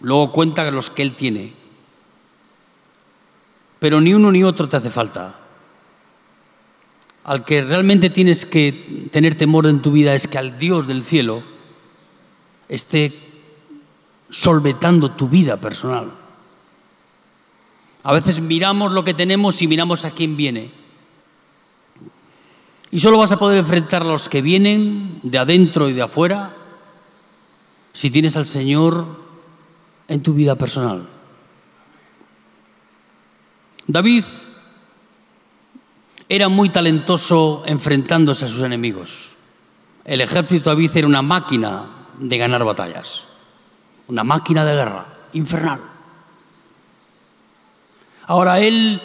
[0.00, 1.52] luego cuentan los que él tiene.
[3.78, 5.38] Pero ni uno ni otro te hace falta.
[7.24, 11.04] Al que realmente tienes que tener temor en tu vida es que al Dios del
[11.04, 11.42] cielo
[12.66, 13.12] esté
[14.30, 16.10] solvetando tu vida personal.
[18.02, 20.77] A veces miramos lo que tenemos y miramos a quién viene.
[22.90, 26.54] Y solo vas a poder enfrentar a los que vienen de adentro y de afuera
[27.92, 29.04] si tienes al Señor
[30.08, 31.08] en tu vida personal.
[33.86, 34.24] David
[36.28, 39.28] era muy talentoso enfrentándose a sus enemigos.
[40.04, 41.86] El ejército de David era una máquina
[42.18, 43.24] de ganar batallas,
[44.06, 45.80] una máquina de guerra infernal.
[48.26, 49.00] Ahora él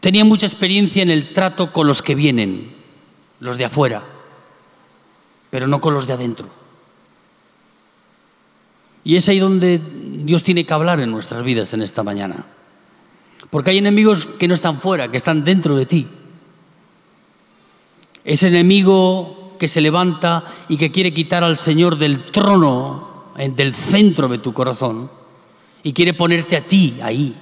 [0.00, 2.74] tenía mucha experiencia en el trato con los que vienen,
[3.40, 4.02] los de afuera,
[5.50, 6.48] pero no con los de adentro.
[9.04, 9.80] Y es ahí donde
[10.24, 12.44] Dios tiene que hablar en nuestras vidas en esta mañana.
[13.50, 16.06] Porque hay enemigos que no están fuera, que están dentro de ti.
[18.24, 24.28] Ese enemigo que se levanta y que quiere quitar al Señor del trono, del centro
[24.28, 25.10] de tu corazón,
[25.82, 27.34] y quiere ponerte a ti ahí.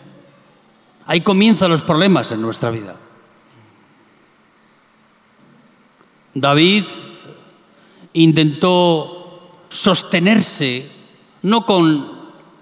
[1.07, 2.97] Ahí comienzan los problemas en nuestra vida.
[6.35, 6.85] David
[8.13, 10.91] intentó sostenerse
[11.43, 12.17] no con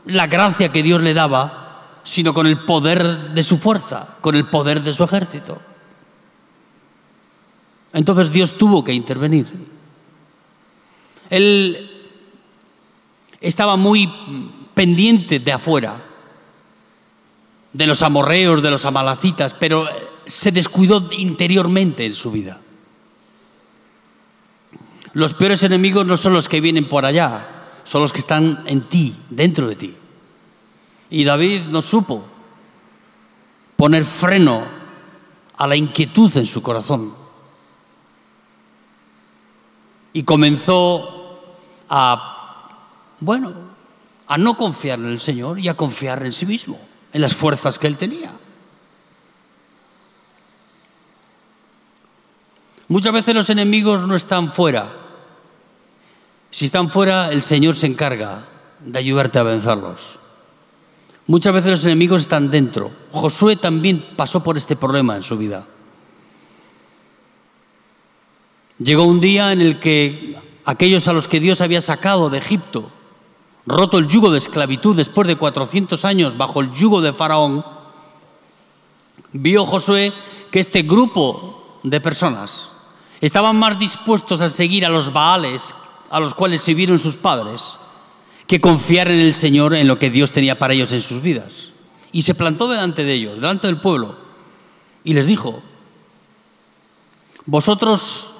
[0.06, 4.46] la gracia que Dios le daba, sino con el poder de su fuerza, con el
[4.46, 5.60] poder de su ejército.
[7.94, 9.46] Entonces Dios tuvo que intervenir.
[11.30, 11.90] Él
[13.40, 14.12] estaba muy
[14.74, 15.96] pendiente de afuera,
[17.74, 19.86] de los amorreos, de los amalacitas, pero
[20.24, 22.60] se descuidó interiormente en su vida.
[25.12, 27.46] Los peores enemigos no son los que vienen por allá,
[27.84, 29.94] son los que están en ti, dentro de ti.
[31.10, 32.24] Y David no supo
[33.76, 34.64] poner freno
[35.56, 37.14] a la inquietud en su corazón.
[40.12, 41.42] Y comenzó
[41.88, 42.68] a,
[43.18, 43.52] bueno,
[44.28, 46.78] a no confiar en el Señor y a confiar en sí mismo,
[47.14, 48.32] en las fuerzas que él tenía.
[52.88, 55.04] Muchas veces los enemigos no están fuera,
[56.54, 58.44] si están fuera, el Señor se encarga
[58.78, 60.20] de ayudarte a vencerlos.
[61.26, 62.92] Muchas veces los enemigos están dentro.
[63.10, 65.66] Josué también pasó por este problema en su vida.
[68.78, 72.88] Llegó un día en el que aquellos a los que Dios había sacado de Egipto,
[73.66, 77.64] roto el yugo de esclavitud después de 400 años bajo el yugo de Faraón,
[79.32, 80.12] vio Josué
[80.50, 82.72] que este grupo de personas
[83.20, 85.74] estaban más dispuestos a seguir a los Baales
[86.10, 87.62] a los cuales sirvieron sus padres
[88.46, 91.70] que confiar en el Señor en lo que Dios tenía para ellos en sus vidas.
[92.12, 94.16] Y se plantó delante de ellos, delante del pueblo,
[95.02, 95.62] y les dijo,
[97.46, 98.30] vosotros,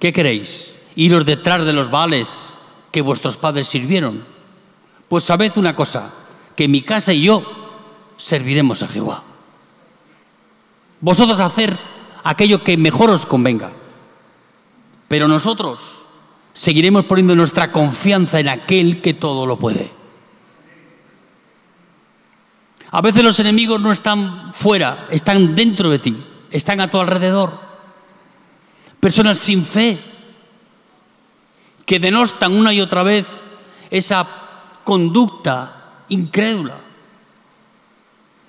[0.00, 0.74] ¿qué queréis?
[0.96, 2.54] ¿Iros detrás de los vales
[2.90, 4.33] que vuestros padres sirvieron?
[5.08, 6.10] Pues sabed una cosa,
[6.56, 7.42] que mi casa y yo
[8.16, 9.22] serviremos a Jehová.
[11.00, 11.76] Vosotros hacer
[12.22, 13.72] aquello que mejor os convenga,
[15.08, 15.80] pero nosotros
[16.52, 19.92] seguiremos poniendo nuestra confianza en aquel que todo lo puede.
[22.90, 26.16] A veces los enemigos no están fuera, están dentro de ti,
[26.50, 27.60] están a tu alrededor.
[29.00, 29.98] Personas sin fe
[31.84, 33.46] que denostan una y otra vez
[33.90, 34.26] esa
[34.84, 36.76] conducta incrédula.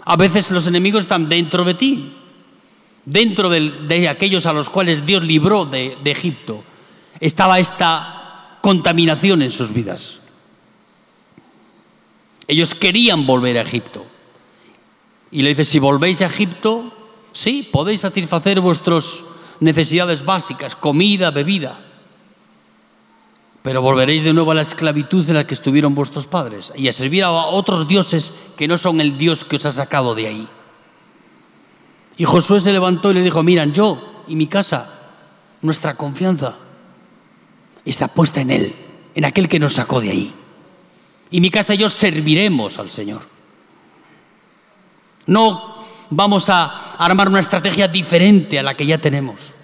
[0.03, 2.13] A veces los enemigos están dentro de ti,
[3.05, 6.63] dentro de, aquellos a los cuales Dios libró de Egipto
[7.19, 10.19] estaba esta contaminación en sus vidas.
[12.47, 14.05] Ellos querían volver a Egipto.
[15.31, 16.93] Y le dice, si volvéis a Egipto,
[17.33, 19.23] sí, podéis satisfacer vuestras
[19.59, 21.79] necesidades básicas, comida, bebida.
[23.65, 26.93] Pero volveréis de nuevo a la esclavitud en la que estuvieron vuestros padres y a
[26.93, 30.47] servir a otros dioses que no son el Dios que os ha sacado de ahí.
[32.15, 34.93] Y Josué se levantó y le dijo, miran, yo y mi casa,
[35.63, 36.59] nuestra confianza
[37.83, 38.75] está puesta en Él,
[39.15, 40.35] en aquel que nos sacó de ahí.
[41.31, 43.23] Y mi casa y yo serviremos al Señor.
[45.25, 49.54] No vamos a armar una estrategia diferente a la que ya tenemos.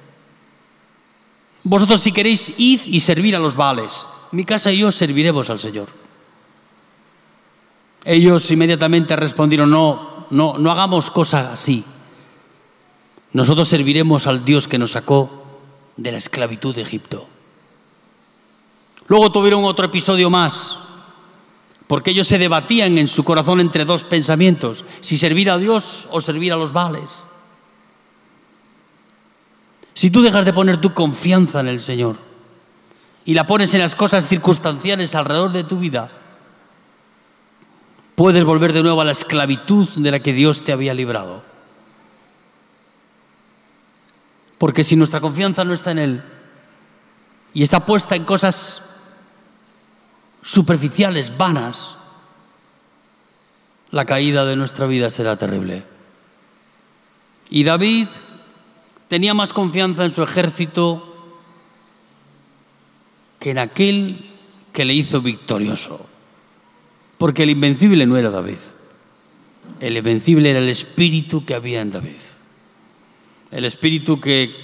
[1.64, 5.60] Vosotros si queréis ir y servir a los vales, mi casa y yo serviremos al
[5.60, 5.90] Señor.
[8.04, 11.84] Ellos inmediatamente respondieron, no, no, no hagamos cosas así.
[13.34, 15.30] Nosotros serviremos al Dios que nos sacó
[15.96, 17.28] de la esclavitud de Egipto.
[19.08, 20.78] Luego tuvieron otro episodio más,
[21.86, 26.22] porque ellos se debatían en su corazón entre dos pensamientos, si servir a Dios o
[26.22, 27.24] servir a los vales.
[29.94, 32.18] Si tú dejas de poner tu confianza en el Señor
[33.26, 36.10] y la pones en las cosas circunstanciales alrededor de tu vida,
[38.16, 41.44] puedes volver de nuevo a la esclavitud de la que Dios te había librado.
[44.58, 46.24] Porque si nuestra confianza no está en Él
[47.54, 48.92] y está puesta en cosas
[50.42, 51.98] superficiales, vanas,
[53.90, 55.84] la caída de nuestra vida será terrible.
[57.50, 58.08] Y David
[59.12, 61.06] tenía más confianza en su ejército
[63.40, 64.32] que en aquel
[64.72, 66.06] que le hizo victorioso.
[67.18, 68.60] Porque el invencible no era David.
[69.82, 72.22] El invencible era el espíritu que había en David.
[73.52, 74.56] El espíritu que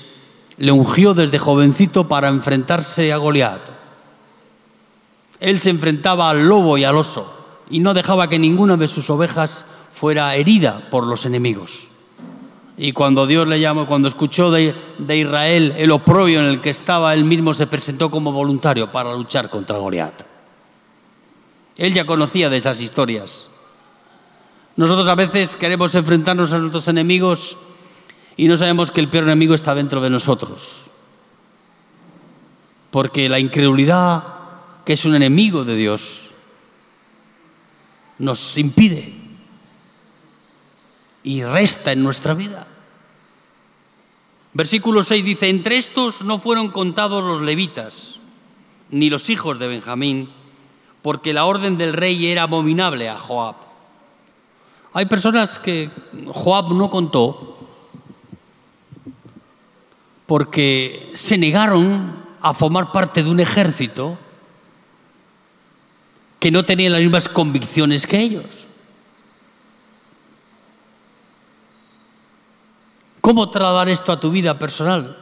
[0.56, 3.70] le ungió desde jovencito para enfrentarse a Goliat
[5.42, 7.34] él se enfrentaba al lobo y al oso
[7.70, 11.88] y no dejaba que ninguna de sus ovejas fuera herida por los enemigos.
[12.78, 16.70] Y cuando Dios le llamó, cuando escuchó de, de, Israel el oprobio en el que
[16.70, 20.22] estaba, él mismo se presentó como voluntario para luchar contra Goliat.
[21.76, 23.50] Él ya conocía de esas historias.
[24.76, 27.58] Nosotros a veces queremos enfrentarnos a nuestros enemigos
[28.36, 30.84] y no sabemos que el peor enemigo está dentro de nosotros.
[32.92, 34.24] Porque la incredulidad,
[34.86, 36.30] que es un enemigo de Dios,
[38.20, 39.17] nos impide
[41.28, 42.66] y resta en nuestra vida.
[44.54, 48.22] Versículo 6 dice, entre estos no fueron contados los levitas,
[48.92, 50.30] ni los hijos de Benjamín,
[51.02, 53.56] porque la orden del rey era abominable a Joab.
[54.94, 55.92] Hay personas que
[56.28, 57.58] Joab no contó
[60.28, 64.18] porque se negaron a formar parte de un ejército
[66.40, 68.57] que no tenía las mismas convicciones que ellos.
[73.28, 75.18] ¿Cómo trasladar esto a tu vida personal?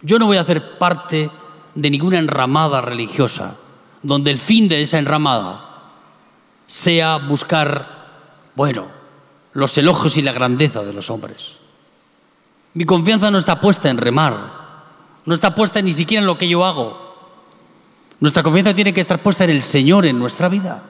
[0.00, 1.30] Yo no voy a hacer parte
[1.74, 3.56] de ninguna enramada religiosa
[4.02, 5.90] donde el fin de esa enramada
[6.66, 8.06] sea buscar,
[8.54, 8.86] bueno,
[9.52, 11.56] los elogios y la grandeza de los hombres.
[12.72, 14.52] Mi confianza no está puesta en remar,
[15.26, 17.36] no está puesta ni siquiera en lo que yo hago.
[18.18, 20.82] Nuestra confianza tiene que estar puesta en el Señor en nuestra vida.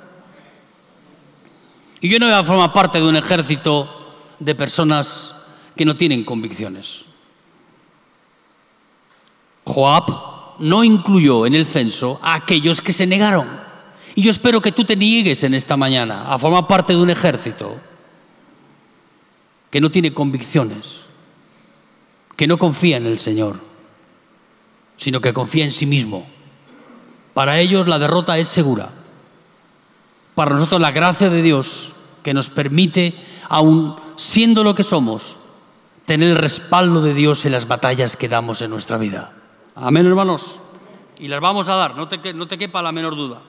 [2.01, 5.35] Y yo no voy a formar parte de un ejército de personas
[5.77, 7.05] que no tienen convicciones.
[9.65, 13.49] Joab no incluyó en el censo a aquellos que se negaron.
[14.15, 17.11] Y yo espero que tú te niegues en esta mañana a formar parte de un
[17.11, 17.79] ejército
[19.71, 21.01] que no tiene convicciones,
[22.37, 23.61] que no confía en el Señor,
[24.97, 26.27] sino que confía en sí mismo.
[27.33, 28.91] Para ellos la derrota es segura.
[30.35, 31.93] Para nosotros la gracia de Dios
[32.23, 33.15] que nos permite,
[33.49, 35.37] aun siendo lo que somos,
[36.11, 39.33] tener el respaldo de Dios en las batallas que damos en nuestra vida.
[39.77, 40.57] Amén, hermanos.
[41.21, 43.41] Y las vamos a dar, no te, no te quepa la menor duda.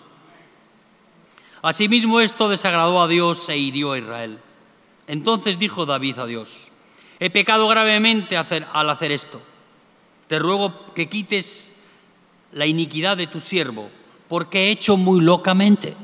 [1.63, 4.37] Asimismo esto desagradó a Dios e hirió a Israel.
[5.07, 6.67] Entonces dijo David a Dios,
[7.19, 9.41] he pecado gravemente al hacer esto.
[10.27, 11.71] Te ruego que quites
[12.51, 13.89] la iniquidad de tu siervo,
[14.29, 15.95] porque he hecho muy locamente.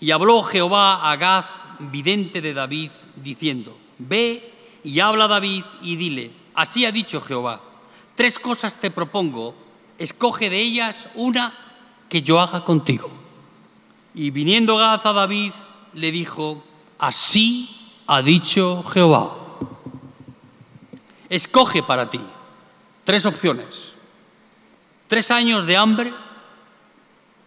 [0.00, 1.46] Y habló Jehová a Gaz,
[1.78, 4.51] vidente de David, diciendo, Ve
[4.84, 7.60] y habla David y dile, así ha dicho Jehová,
[8.14, 9.54] tres cosas te propongo,
[9.98, 11.52] escoge de ellas una
[12.08, 13.10] que yo haga contigo.
[14.14, 15.52] Y viniendo Gaz a David,
[15.94, 16.62] le dijo,
[16.98, 17.68] así
[18.06, 19.36] ha dicho Jehová,
[21.28, 22.20] escoge para ti
[23.04, 23.92] tres opciones
[25.12, 26.10] tres años de hambre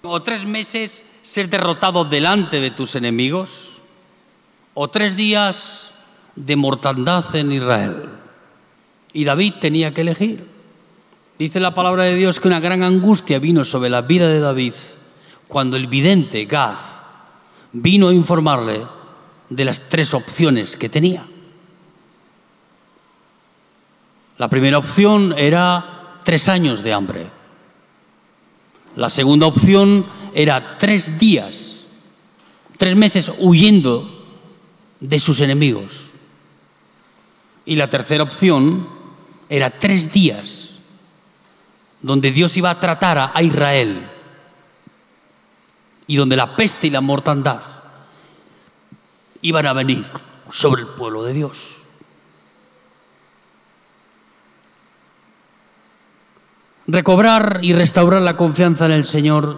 [0.04, 3.82] o tres meses ser derrotado delante de tus enemigos
[4.76, 5.90] o tres días
[6.36, 8.10] de mortandad en Israel.
[9.14, 10.48] Y David tenía que elegir.
[11.38, 14.74] Dice la palabra de Dios que una gran angustia vino sobre la vida de David
[15.48, 16.78] cuando el vidente Gad
[17.74, 18.86] vino a informarle
[19.50, 21.26] de las tres opciones que tenía.
[24.38, 27.30] La primera opción era tres años de hambre.
[28.96, 31.86] La segunda opción era tres días,
[32.78, 34.26] tres meses huyendo
[35.00, 36.05] de sus enemigos.
[37.66, 38.88] Y la tercera opción
[39.50, 40.76] era tres días
[42.02, 44.08] donde Dios iba a tratar a Israel
[46.08, 47.64] y donde la peste y la mortandad
[49.42, 50.06] iban a venir
[50.52, 51.76] sobre el pueblo de Dios.
[56.88, 59.58] Recobrar y restaurar la confianza en el Señor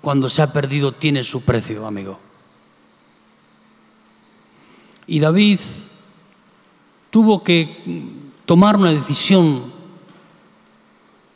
[0.00, 2.18] cuando se ha perdido tiene su precio, amigo.
[5.06, 5.60] Y David
[7.10, 7.82] tuvo que
[8.46, 9.72] tomar una decisión,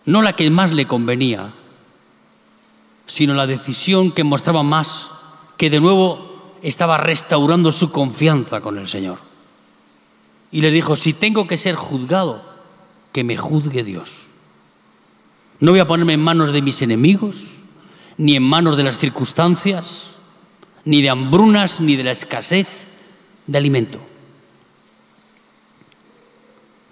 [0.04, 1.52] no la que más le convenía,
[3.06, 5.10] sino la decisión que mostraba más
[5.56, 9.18] que de nuevo estaba restaurando su confianza con el Señor.
[10.50, 12.42] Y le dijo, si tengo que ser juzgado,
[13.12, 14.22] que me juzgue Dios.
[15.60, 17.36] No voy a ponerme en manos de mis enemigos,
[18.16, 20.10] ni en manos de las circunstancias,
[20.84, 22.66] ni de hambrunas, ni de la escasez
[23.46, 24.00] de alimento.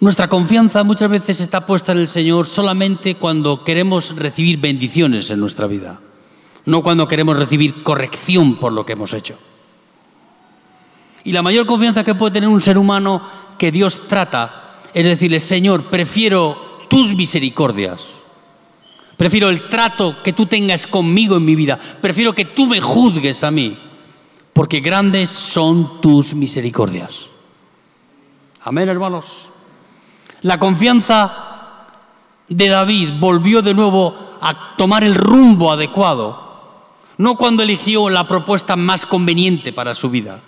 [0.01, 5.39] Nuestra confianza muchas veces está puesta en el Señor solamente cuando queremos recibir bendiciones en
[5.39, 6.01] nuestra vida,
[6.65, 9.37] no cuando queremos recibir corrección por lo que hemos hecho.
[11.23, 13.21] Y la mayor confianza que puede tener un ser humano
[13.57, 18.21] que Dios trata es decirle, Señor, prefiero tus misericordias
[19.21, 21.77] Prefiero el trato que tú tengas conmigo en mi vida.
[21.77, 23.77] Prefiero que tú me juzgues a mí.
[24.51, 27.27] porque grandes son tus misericordias.
[28.61, 29.50] Amén, hermanos.
[30.43, 31.87] La confianza
[32.49, 36.51] de David volvió de nuevo a tomar el rumbo adecuado,
[37.17, 40.41] no cuando eligió la propuesta más conveniente para su vida,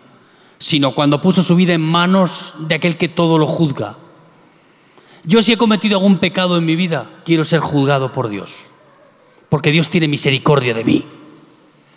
[0.58, 3.98] sino cuando puso su vida en manos de aquel que todo lo juzga.
[5.24, 8.66] Yo si he cometido algún pecado en mi vida, quiero ser juzgado por Dios,
[9.48, 11.06] porque Dios tiene misericordia de mí.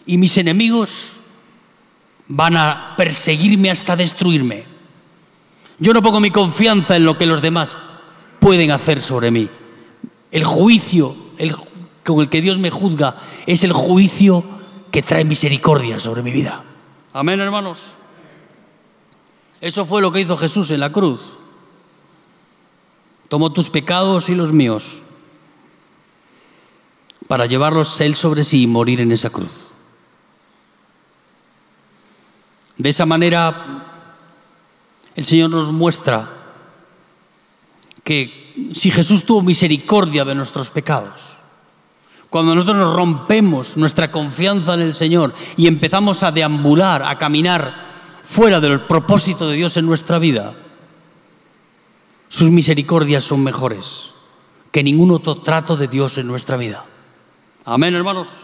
[0.05, 1.13] Y mis enemigos
[2.29, 4.65] van a perseguirme hasta destruirme.
[5.79, 7.77] Yo no pongo mi confianza en lo que los demás
[8.41, 9.49] pueden hacer sobre mí.
[10.31, 11.17] El juicio
[12.05, 13.17] con el que Dios me juzga
[13.47, 14.45] es el juicio
[14.91, 16.65] que trae misericordia sobre mi vida.
[17.13, 17.93] Amén, hermanos.
[19.61, 21.21] Eso fue lo que hizo Jesús en la cruz.
[23.29, 25.01] Tomó tus pecados y los míos
[27.27, 29.73] para llevarlos él sobre sí y morir en esa cruz.
[32.77, 33.85] De esa manera,
[35.15, 36.36] el Señor nos muestra
[38.07, 41.33] que si Jesús tuvo misericordia de nuestros pecados,
[42.31, 47.85] cuando nosotros nos rompemos nuestra confianza en el Señor y empezamos a deambular, a caminar
[48.23, 50.55] fuera del propósito de Dios en nuestra vida,
[52.29, 54.13] sus misericordias son mejores
[54.71, 56.85] que ningún otro trato de Dios en nuestra vida.
[57.65, 58.43] Amén, hermanos.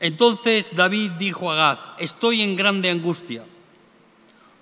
[0.00, 3.44] Entonces David dijo a Gad, estoy en grande angustia.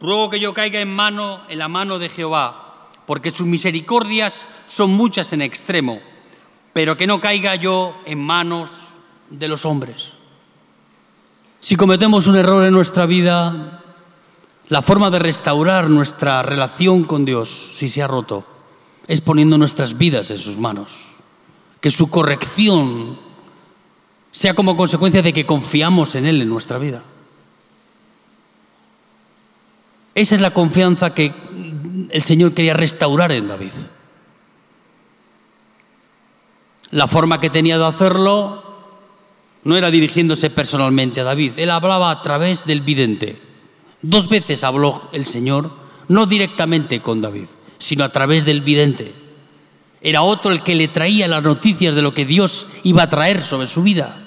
[0.01, 4.91] Ruego que yo caiga en mano en la mano de Jehová, porque sus misericordias son
[4.93, 6.01] muchas en extremo,
[6.73, 8.89] pero que no caiga yo en manos
[9.31, 10.13] de los hombres.
[11.61, 13.83] Si cometemos un error en nuestra vida,
[14.69, 18.45] la forma de restaurar nuestra relación con Dios, si se ha roto,
[19.07, 21.03] es poniendo nuestras vidas en sus manos.
[21.81, 23.19] Que su corrección
[24.31, 27.03] sea como consecuencia de que confiamos en Él en nuestra vida.
[30.15, 31.33] Esa es la confianza que
[32.11, 33.73] el Señor quería restaurar en David.
[36.91, 38.63] La forma que tenía de hacerlo
[39.65, 43.41] no era dirigiéndose personalmente a David, él hablaba a través del vidente.
[44.03, 45.71] Dos veces habló el Señor,
[46.09, 47.47] no directamente con David,
[47.79, 49.15] sino a través del vidente.
[50.03, 53.43] Era otro el que le traía las noticias de lo que Dios iba a traer
[53.43, 54.24] sobre su vida.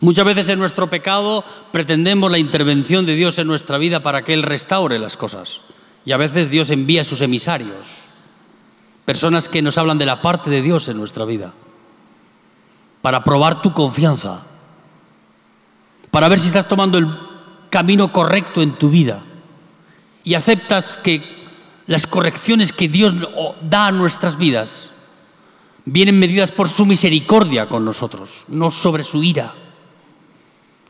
[0.00, 4.34] Muchas veces en nuestro pecado pretendemos la intervención de Dios en nuestra vida para que
[4.34, 5.62] Él restaure las cosas.
[6.04, 7.86] Y a veces Dios envía a sus emisarios,
[9.04, 11.54] personas que nos hablan de la parte de Dios en nuestra vida,
[13.00, 14.42] para probar tu confianza,
[16.10, 17.08] para ver si estás tomando el
[17.70, 19.24] camino correcto en tu vida
[20.22, 21.44] y aceptas que
[21.86, 23.14] las correcciones que Dios
[23.62, 24.90] da a nuestras vidas
[25.84, 29.54] vienen medidas por su misericordia con nosotros, no sobre su ira.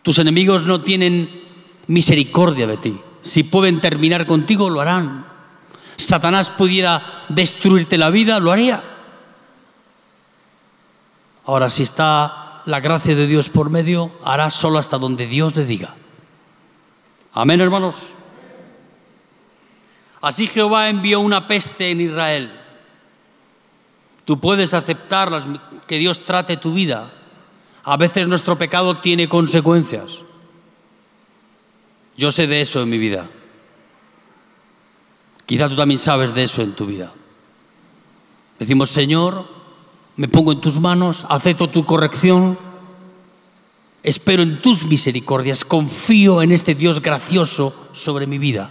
[0.05, 1.43] Tus enemigos no tienen
[1.87, 3.01] misericordia de ti.
[3.23, 5.25] Si pueden terminar contigo, lo harán.
[5.97, 8.85] Satanás pudiera destruirte la vida, lo haría.
[11.47, 15.65] Ahora, si está la gracia de Dios por medio, hará solo hasta donde Dios le
[15.65, 15.95] diga.
[17.33, 18.09] Amén, hermanos.
[20.21, 22.53] Así Jehová envió una peste en Israel.
[24.27, 25.31] Tú puedes aceptar
[25.87, 27.11] que Dios trate tu vida.
[27.85, 30.21] A veces nuestro pecado tiene consecuencias.
[32.17, 33.29] Yo sé de eso en mi vida.
[35.47, 37.13] Quizá tú también sabes de eso en tu vida.
[38.59, 39.47] Decimos, Señor,
[40.17, 42.57] me pongo en tus manos, acepto tu corrección,
[44.05, 48.71] Espero en tus misericordias, confío en este Dios gracioso sobre mi vida.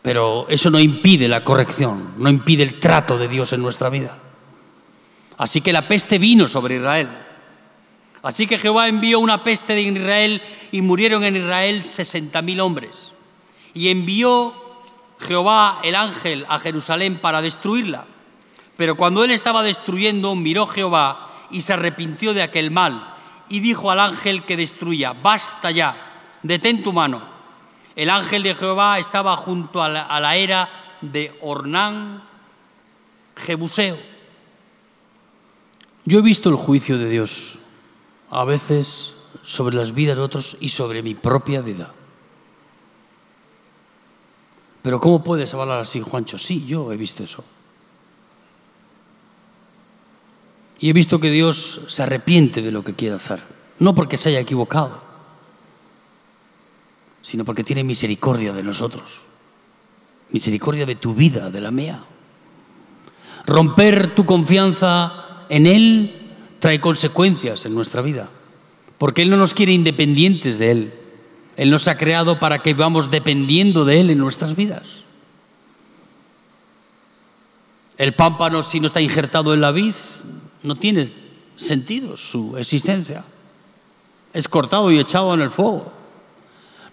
[0.00, 4.16] Pero eso no impide la corrección, no impide el trato de Dios en nuestra vida.
[5.36, 7.25] Así que la peste vino sobre Israel.
[8.26, 13.12] Así que Jehová envió una peste en Israel y murieron en Israel sesenta mil hombres.
[13.72, 14.52] Y envió
[15.20, 18.04] Jehová el ángel a Jerusalén para destruirla.
[18.76, 23.14] Pero cuando él estaba destruyendo, miró Jehová y se arrepintió de aquel mal
[23.48, 25.96] y dijo al ángel que destruía, basta ya,
[26.42, 27.22] detén tu mano.
[27.94, 30.68] El ángel de Jehová estaba junto a la, era
[31.00, 32.24] de Ornán,
[33.36, 33.96] Jebuseo.
[36.04, 37.58] Yo he visto el juicio de Dios,
[38.30, 41.92] a veces sobre las vidas de otros y sobre mi propia vida.
[44.82, 46.38] Pero ¿cómo puedes hablar así, Juancho?
[46.38, 47.44] Sí, yo he visto eso.
[50.78, 53.42] Y he visto que Dios se arrepiente de lo que quiere hacer.
[53.78, 55.02] No porque se haya equivocado,
[57.22, 59.22] sino porque tiene misericordia de nosotros.
[60.30, 62.04] Misericordia de tu vida, de la mía.
[63.46, 66.25] Romper tu confianza en Él
[66.66, 68.28] trae consecuencias en nuestra vida.
[68.98, 70.94] Porque Él no nos quiere independientes de Él.
[71.56, 75.04] Él nos ha creado para que vamos dependiendo de Él en nuestras vidas.
[77.96, 79.94] El pámpano, si no está injertado en la vid,
[80.64, 81.08] no tiene
[81.54, 83.22] sentido su existencia.
[84.32, 85.92] Es cortado y echado en el fuego.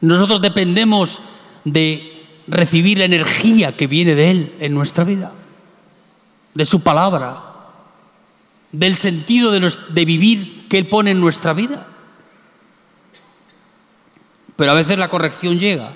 [0.01, 1.19] Nosotros dependemos
[1.65, 5.34] de recibir la energía que viene de Él en nuestra vida,
[6.53, 7.53] de su palabra,
[8.74, 11.88] del sentido de, vivir que Él pone en nuestra vida.
[14.57, 15.93] Pero a veces la corrección llega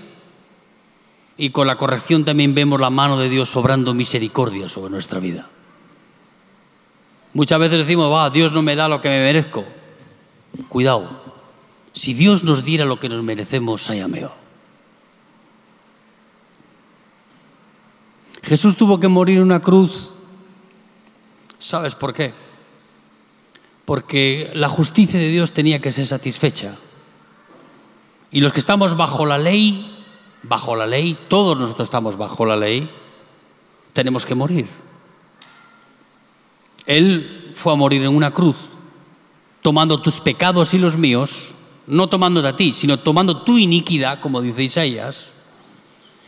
[1.37, 5.49] y con la corrección también vemos la mano de Dios sobrando misericordia sobre nuestra vida.
[7.33, 9.65] Muchas veces decimos, va, Dios no me da lo que me merezco.
[10.69, 11.09] Cuidado,
[11.93, 14.33] si Dios nos diera lo que nos merecemos, haya mejor.
[18.43, 20.11] Jesús tuvo que morir en una cruz.
[21.59, 22.46] ¿Sabes por qué?
[23.87, 26.75] Porque la justicia de Dios tenía que ser satisfecha.
[28.29, 29.97] Y los que estamos bajo la ley
[30.43, 32.89] bajo la ley, todos nosotros estamos bajo la ley,
[33.93, 34.67] tenemos que morir.
[36.85, 38.55] Él fue a morir en una cruz,
[39.61, 41.51] tomando tus pecados y los míos,
[41.85, 45.29] no tomándote a ti, sino tomando tu iniquidad, como dice Isaías,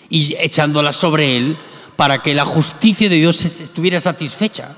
[0.10, 1.58] y echándola sobre él
[1.96, 4.76] para que la justicia de Dios estuviera satisfecha.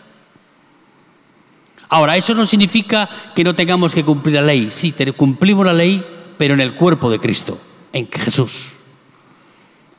[1.92, 4.72] Ahora, eso no significa que no tengamos que cumplir la ley.
[4.72, 6.02] Sí, cumplimos la ley,
[6.38, 7.60] pero en el cuerpo de Cristo,
[7.92, 8.70] en Jesús.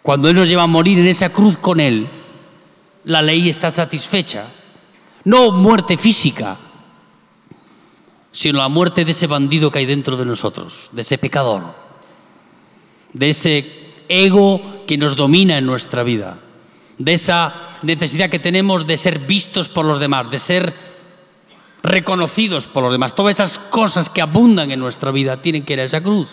[0.00, 2.08] Cuando Él nos lleva a morir en esa cruz con Él,
[3.04, 4.46] la ley está satisfecha.
[5.24, 6.56] No muerte física,
[8.32, 11.74] sino la muerte de ese bandido que hay dentro de nosotros, de ese pecador,
[13.12, 13.70] de ese
[14.08, 16.38] ego que nos domina en nuestra vida,
[16.96, 20.91] de esa necesidad que tenemos de ser vistos por los demás, de ser
[21.82, 23.14] reconocidos por los demás.
[23.14, 26.28] Todas esas cosas que abundan en nuestra vida tienen que ir a esa cruz.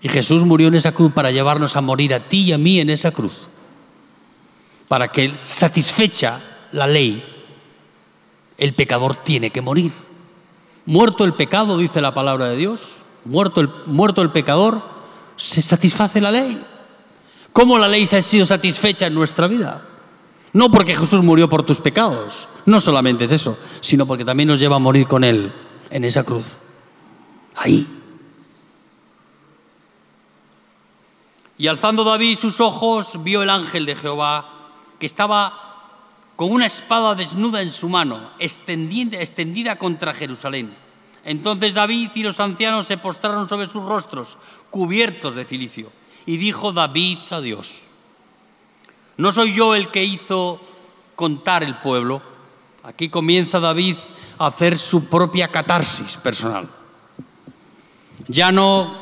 [0.00, 2.78] Y Jesús murió en esa cruz para llevarnos a morir a ti y a mí
[2.78, 3.48] en esa cruz.
[4.86, 6.40] Para que satisfecha
[6.72, 7.24] la ley,
[8.58, 9.92] el pecador tiene que morir.
[10.84, 14.82] Muerto el pecado, dice la palabra de Dios, muerto el, muerto el pecador,
[15.36, 16.62] se satisface la ley.
[17.52, 19.86] ¿Cómo la ley se ha sido satisfecha en nuestra vida?
[20.52, 24.58] No porque Jesús murió por tus pecados, no solamente es eso, sino porque también nos
[24.58, 25.52] lleva a morir con Él
[25.90, 26.58] en esa cruz.
[27.56, 27.86] Ahí.
[31.56, 34.50] Y alzando David sus ojos, vio el ángel de Jehová
[34.98, 35.60] que estaba
[36.36, 40.74] con una espada desnuda en su mano, extendida, extendida contra Jerusalén.
[41.24, 44.36] Entonces David y los ancianos se postraron sobre sus rostros,
[44.70, 45.92] cubiertos de cilicio.
[46.26, 47.82] Y dijo David a Dios,
[49.16, 50.60] ¿no soy yo el que hizo
[51.14, 52.33] contar el pueblo?
[52.84, 53.96] Aquí comienza David
[54.36, 56.68] a hacer su propia catarsis personal.
[58.28, 58.94] Ya no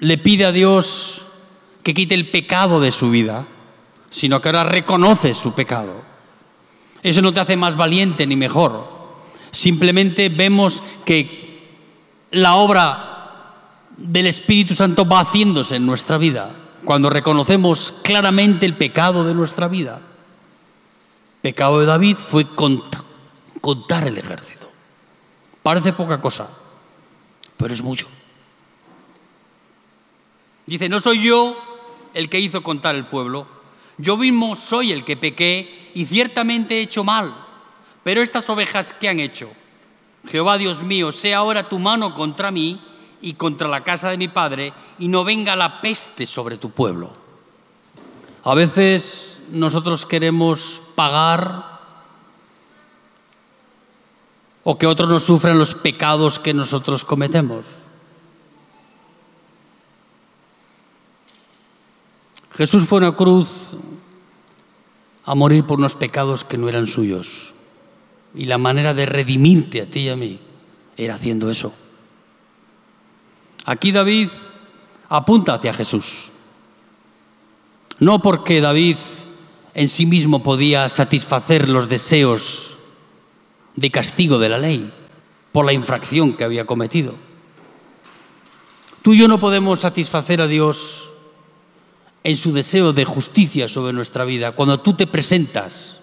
[0.00, 1.22] le pide a Dios
[1.84, 3.46] que quite el pecado de su vida,
[4.10, 6.02] sino que ahora reconoce su pecado.
[7.04, 8.84] Eso no te hace más valiente ni mejor.
[9.52, 11.68] Simplemente vemos que
[12.32, 13.46] la obra
[13.96, 16.50] del Espíritu Santo va haciéndose en nuestra vida
[16.84, 20.00] cuando reconocemos claramente el pecado de nuestra vida.
[21.42, 24.70] Pecado de David fue contar el ejército.
[25.62, 26.48] Parece poca cosa,
[27.56, 28.08] pero es mucho.
[30.66, 31.56] Dice, no soy yo
[32.14, 33.46] el que hizo contar el pueblo,
[33.98, 37.34] yo mismo soy el que pequé y ciertamente he hecho mal.
[38.02, 39.50] Pero estas ovejas, ¿qué han hecho?
[40.28, 42.80] Jehová Dios mío, sea ahora tu mano contra mí
[43.20, 47.12] y contra la casa de mi padre, y no venga la peste sobre tu pueblo.
[48.42, 51.72] A veces nosotros queremos pagar
[54.64, 57.66] o que otros nos sufran los pecados que nosotros cometemos.
[62.54, 63.48] Jesús fue a una cruz
[65.24, 67.54] a morir por unos pecados que no eran suyos.
[68.34, 70.38] Y la manera de redimirte a ti y a mí
[70.96, 71.72] era haciendo eso.
[73.64, 74.28] Aquí David
[75.08, 76.30] apunta hacia Jesús.
[77.98, 78.96] No porque David
[79.74, 82.76] en sí mismo podía satisfacer los deseos
[83.74, 84.92] de castigo de la ley
[85.52, 87.14] por la infracción que había cometido.
[89.02, 91.08] Tú y yo no podemos satisfacer a Dios
[92.24, 95.98] en su deseo de justicia sobre nuestra vida, cuando tú te presentas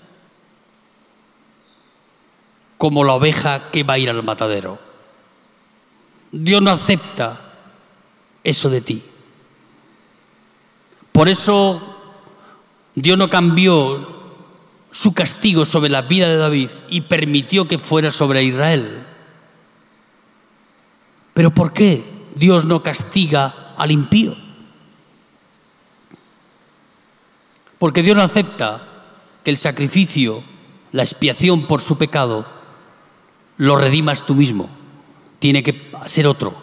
[2.77, 4.79] como la oveja que va a ir al matadero.
[6.31, 7.53] Dios no acepta
[8.43, 9.03] eso de ti.
[11.11, 11.98] Por eso
[12.95, 14.19] Dios no cambió
[14.91, 19.05] su castigo sobre la vida de David y permitió que fuera sobre Israel.
[21.33, 22.03] Pero ¿por qué
[22.35, 24.35] Dios no castiga al impío?
[27.77, 28.85] Porque Dios no acepta
[29.43, 30.43] que el sacrificio,
[30.91, 32.45] la expiación por su pecado,
[33.57, 34.69] lo redimas tú mismo.
[35.39, 36.53] Tiene que ser otro,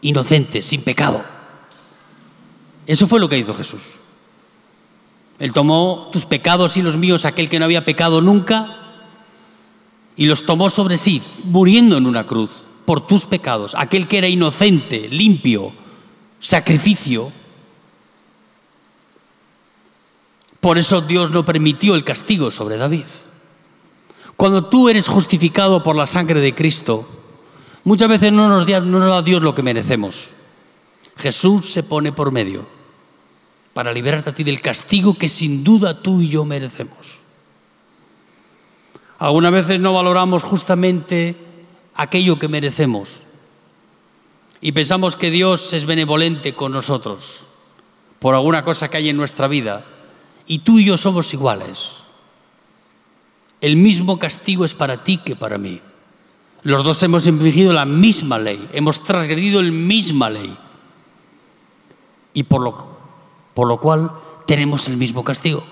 [0.00, 1.24] inocente, sin pecado.
[2.86, 3.82] Eso fue lo que hizo Jesús.
[5.38, 8.68] Él tomó tus pecados y los míos, aquel que no había pecado nunca,
[10.16, 12.50] y los tomó sobre sí, muriendo en una cruz
[12.84, 13.74] por tus pecados.
[13.76, 15.72] Aquel que era inocente, limpio,
[16.38, 17.32] sacrificio.
[20.60, 23.06] Por eso Dios no permitió el castigo sobre David.
[24.36, 27.08] Cuando tú eres justificado por la sangre de Cristo,
[27.82, 30.30] muchas veces no nos, da, no Dios lo que merecemos.
[31.16, 32.73] Jesús se pone por medio
[33.74, 37.18] para liberarte a ti del castigo que sin duda tú y yo merecemos.
[39.18, 41.36] Algunas veces no valoramos justamente
[41.94, 43.24] aquello que merecemos
[44.60, 47.46] y pensamos que Dios es benevolente con nosotros
[48.18, 49.84] por alguna cosa que hay en nuestra vida
[50.46, 51.90] y tú y yo somos iguales.
[53.60, 55.80] El mismo castigo es para ti que para mí.
[56.62, 60.56] Los dos hemos infringido la misma ley, hemos transgredido la misma ley.
[62.32, 62.93] Y por lo,
[63.54, 64.10] por lo cual
[64.46, 65.64] tenemos el mismo castigo.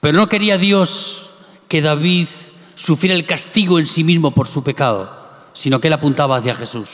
[0.00, 1.30] Pero no quería Dios
[1.68, 2.28] que David
[2.74, 5.10] sufriera el castigo en sí mismo por su pecado,
[5.52, 6.88] sino que él apuntaba hacia Jesús,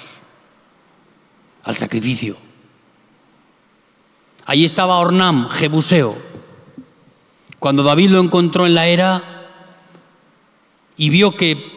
[1.64, 2.36] al sacrificio.
[4.46, 6.16] Allí estaba Ornam, Jebuseo.
[7.58, 9.22] Cuando David lo encontró en la era
[10.96, 11.72] y vio que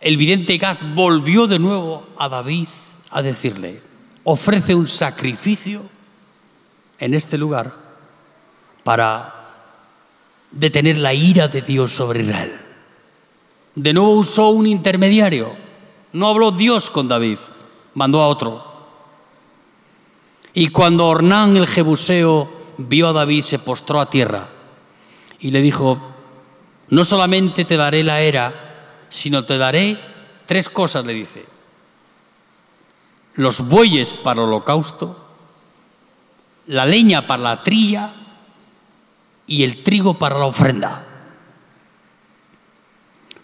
[0.00, 2.68] el vidente Gad volvió de nuevo a David
[3.10, 3.80] a decirle,
[4.24, 5.82] ofrece un sacrificio
[6.98, 7.72] en este lugar
[8.82, 9.34] para
[10.50, 12.60] detener la ira de Dios sobre Israel.
[13.74, 15.52] De nuevo usó un intermediario.
[16.12, 17.38] No habló Dios con David,
[17.94, 18.72] mandó a otro.
[20.52, 22.48] Y cuando Ornán el Jebuseo
[22.78, 24.48] vio a David, se postró a tierra
[25.40, 26.00] y le dijo,
[26.88, 29.96] no solamente te daré la era, sino te daré
[30.46, 31.53] tres cosas, le dice.
[33.34, 35.24] Los bueyes para el holocausto,
[36.66, 38.12] la leña para la trilla
[39.46, 41.04] y el trigo para la ofrenda.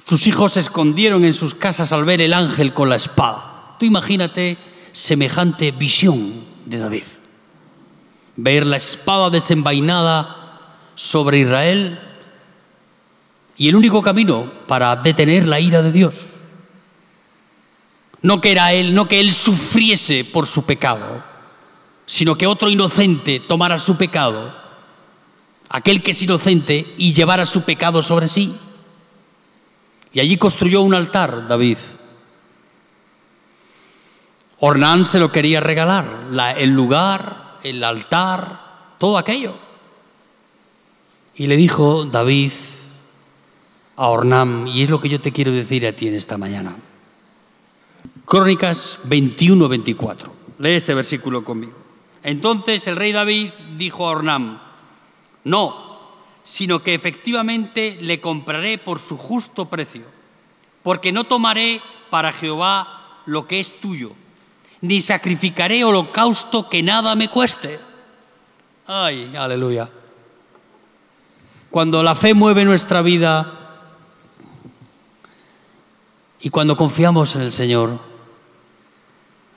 [0.04, 3.76] Sus hijos se escondieron en sus casas al ver el ángel con la espada.
[3.78, 4.58] Tú imagínate
[4.92, 6.32] semejante visión
[6.66, 7.04] de David.
[8.36, 10.36] Ver la espada desenvainada
[10.94, 12.00] sobre Israel
[13.56, 16.20] y el único camino para detener la ira de Dios.
[18.22, 21.24] No que era él, no que él sufriese por su pecado,
[22.06, 24.60] sino que otro inocente tomara su pecado
[25.70, 28.54] aquel que es inocente, y llevara su pecado sobre sí.
[30.12, 31.78] Y allí construyó un altar, David.
[34.58, 36.26] Ornán se lo quería regalar,
[36.58, 39.54] el lugar, el altar, todo aquello.
[41.36, 42.52] Y le dijo David
[43.96, 46.76] a Ornán, y es lo que yo te quiero decir a ti en esta mañana.
[48.30, 50.30] Crónicas 21-24.
[50.60, 51.72] Lee este versículo conmigo.
[52.22, 54.62] Entonces el rey David dijo a Ornán,
[55.42, 55.98] no,
[56.44, 60.04] sino que efectivamente le compraré por su justo precio,
[60.84, 64.12] porque no tomaré para Jehová lo que es tuyo,
[64.80, 67.80] ni sacrificaré holocausto que nada me cueste.
[68.86, 69.90] Ay, aleluya.
[71.68, 73.80] Cuando la fe mueve nuestra vida
[76.40, 78.09] y cuando confiamos en el Señor,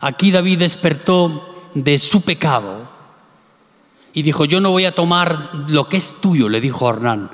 [0.04, 2.90] aquí David despertó de su pecado
[4.14, 7.32] y dijo, yo no voy a tomar lo que es tuyo, le dijo a Hernán,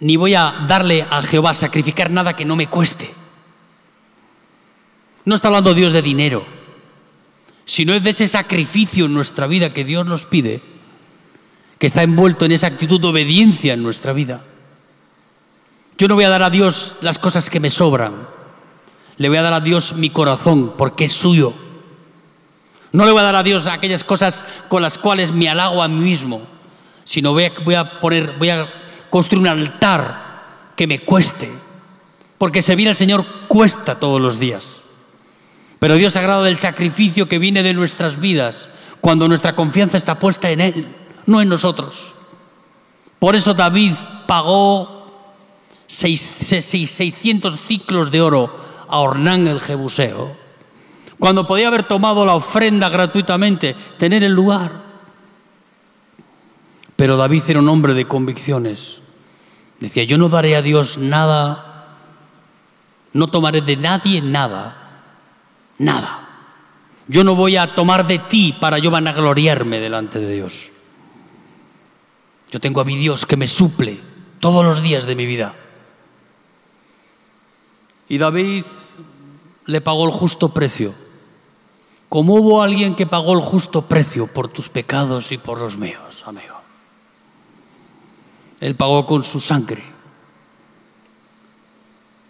[0.00, 3.12] ni voy a darle a Jehová sacrificar nada que no me cueste.
[5.24, 6.44] No está hablando Dios de dinero,
[7.66, 10.62] sino es de ese sacrificio en nuestra vida que Dios nos pide,
[11.78, 14.44] que está envuelto en esa actitud de obediencia en nuestra vida.
[15.98, 18.14] Yo no voy a dar a Dios las cosas que me sobran,
[19.22, 21.54] le voy a dar a Dios mi corazón porque es suyo.
[22.90, 25.88] No le voy a dar a Dios aquellas cosas con las cuales me halago a
[25.88, 26.42] mí mismo,
[27.04, 27.44] sino voy
[27.76, 28.68] a, poner, voy a
[29.10, 31.50] construir un altar que me cueste.
[32.36, 34.78] Porque servir al Señor cuesta todos los días.
[35.78, 38.68] Pero Dios agrada del sacrificio que viene de nuestras vidas
[39.00, 40.88] cuando nuestra confianza está puesta en Él,
[41.26, 42.14] no en nosotros.
[43.20, 43.92] Por eso David
[44.26, 45.06] pagó
[45.86, 50.42] 600 ciclos de oro a el Jebuseo
[51.22, 54.72] cuando podía haber tomado la ofrenda gratuitamente, tener el lugar.
[56.96, 58.98] Pero David era un hombre de convicciones.
[59.78, 61.68] Decía, yo no daré a Dios nada
[63.12, 65.04] No tomaré de nadie nada,
[65.78, 66.28] nada.
[67.06, 70.70] Yo no voy a tomar de ti para yo vanagloriarme delante de Dios.
[72.50, 74.00] Yo tengo a mi Dios que me suple
[74.40, 75.54] todos los días de mi vida.
[78.08, 78.64] Y David
[79.66, 80.94] le pagó el justo precio.
[82.08, 86.22] Como hubo alguien que pagó el justo precio por tus pecados y por los míos,
[86.26, 86.56] amigo.
[88.60, 89.82] Él pagó con su sangre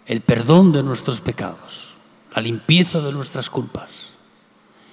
[0.05, 1.93] el perdón de nuestros pecados,
[2.35, 4.13] la limpieza de nuestras culpas.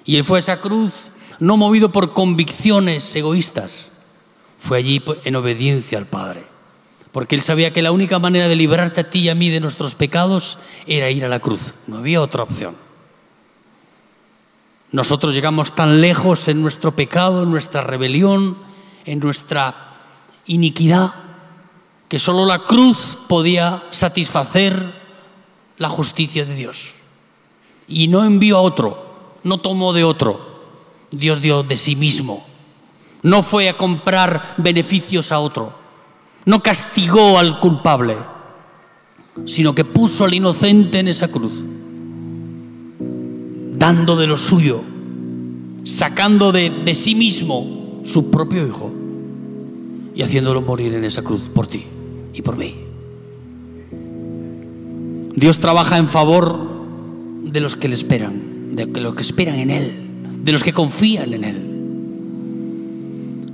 [0.05, 3.89] Y Él fue a esa cruz no movido por convicciones egoístas,
[4.59, 6.50] fue allí en obediencia al Padre.
[7.11, 9.59] Porque Él sabía que la única manera de librarte a ti y a mí de
[9.59, 10.57] nuestros pecados
[10.87, 11.73] era ir a la cruz.
[11.87, 12.75] No había otra opción.
[14.91, 18.57] Nosotros llegamos tan lejos en nuestro pecado, en nuestra rebelión,
[19.05, 19.93] en nuestra
[20.47, 21.13] iniquidad,
[22.09, 25.01] que solo la cruz podía satisfacer
[25.77, 26.91] la justicia de Dios.
[27.87, 30.51] Y no envió a otro, no tomó de otro,
[31.09, 32.45] Dios dio de sí mismo.
[33.21, 35.73] No fue a comprar beneficios a otro,
[36.45, 38.15] no castigó al culpable,
[39.45, 41.53] sino que puso al inocente en esa cruz,
[43.77, 44.81] dando de lo suyo,
[45.83, 48.91] sacando de, de sí mismo su propio hijo
[50.15, 51.85] y haciéndolo morir en esa cruz por ti
[52.33, 52.75] y por mí.
[55.35, 56.59] Dios trabaja en favor
[57.43, 59.93] de los que le esperan, de los que esperan en Él,
[60.43, 61.67] de los que confían en Él.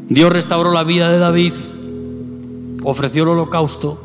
[0.09, 1.53] Dios restauró la vida de David,
[2.83, 3.99] ofreció el holocausto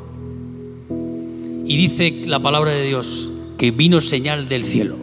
[1.66, 4.96] y dice la palabra de Dios que vino señal del cielo.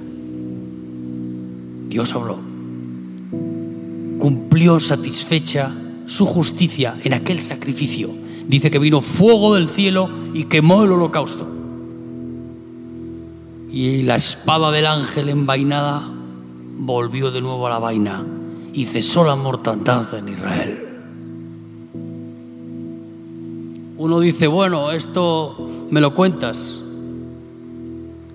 [1.88, 2.38] Dios habló,
[4.20, 5.72] cumplió satisfecha
[6.06, 8.10] su justicia en aquel sacrificio.
[8.48, 11.60] Dice que vino fuego del cielo y quemó el holocausto
[13.72, 16.10] y la espada del ángel envainada
[16.78, 18.26] volvió de nuevo a la vaina
[18.74, 20.89] y cesó la mortandad en Israel.
[24.00, 25.58] Uno dice, bueno, esto
[25.92, 26.80] me lo cuentas.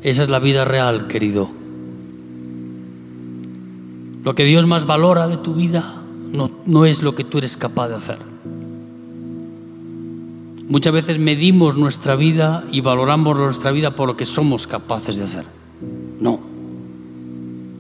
[0.03, 1.49] Esa es la vida real, querido.
[4.23, 7.57] Lo que Dios más valora de tu vida no, no es lo que tú eres
[7.57, 8.19] capaz de hacer.
[10.69, 15.25] Muchas veces medimos nuestra vida y valoramos nuestra vida por lo que somos capaces de
[15.25, 15.47] hacer.
[16.21, 16.41] No.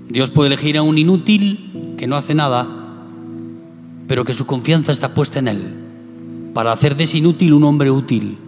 [0.08, 2.66] Dios puede elegir a un inútil que no hace nada,
[4.08, 5.83] pero que su confianza está puesta en Él,
[6.54, 8.38] para hacer de ese inútil un hombre útil,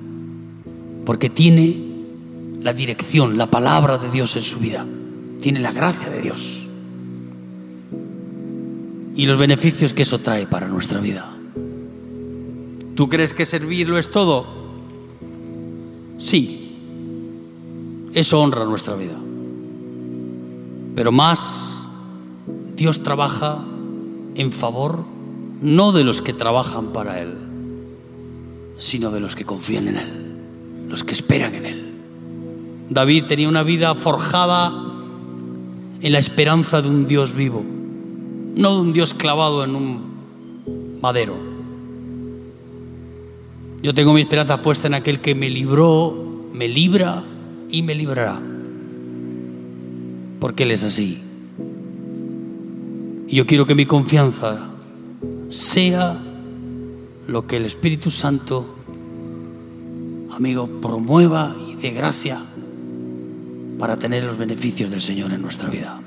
[1.05, 1.85] porque tiene
[2.63, 4.87] la dirección, la palabra de Dios en su vida,
[5.41, 6.63] tiene la gracia de Dios
[9.17, 11.33] y los beneficios que eso trae para nuestra vida.
[12.95, 14.47] ¿Tú crees que servirlo es todo?
[16.19, 16.63] Sí.
[18.15, 19.19] Eso honra nuestra vida.
[20.95, 21.83] Pero más,
[22.75, 23.65] Dios trabaja
[24.35, 25.05] en favor
[25.61, 27.35] no de los que trabajan para Él,
[28.79, 31.93] sino de los que confían en Él, los que esperan en Él.
[32.89, 34.73] David tenía una vida forjada
[36.01, 37.65] en la esperanza de un Dios vivo,
[38.55, 41.35] no de un Dios clavado en un madero.
[43.83, 47.25] Yo tengo mi esperanza puesta en aquel que me libró, me libra
[47.71, 48.41] y me librará.
[50.41, 51.21] Porque Él es así.
[53.29, 54.69] Y yo quiero que mi confianza
[55.51, 56.19] sea
[57.27, 58.67] lo que el Espíritu Santo,
[60.31, 62.45] amigo, promueva y dé gracia
[63.79, 66.01] para tener los beneficios del Señor en nuestra vida.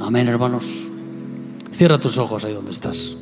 [0.00, 0.66] Amén, hermanos.
[1.72, 3.16] Cierra tus ojos ahí donde estás.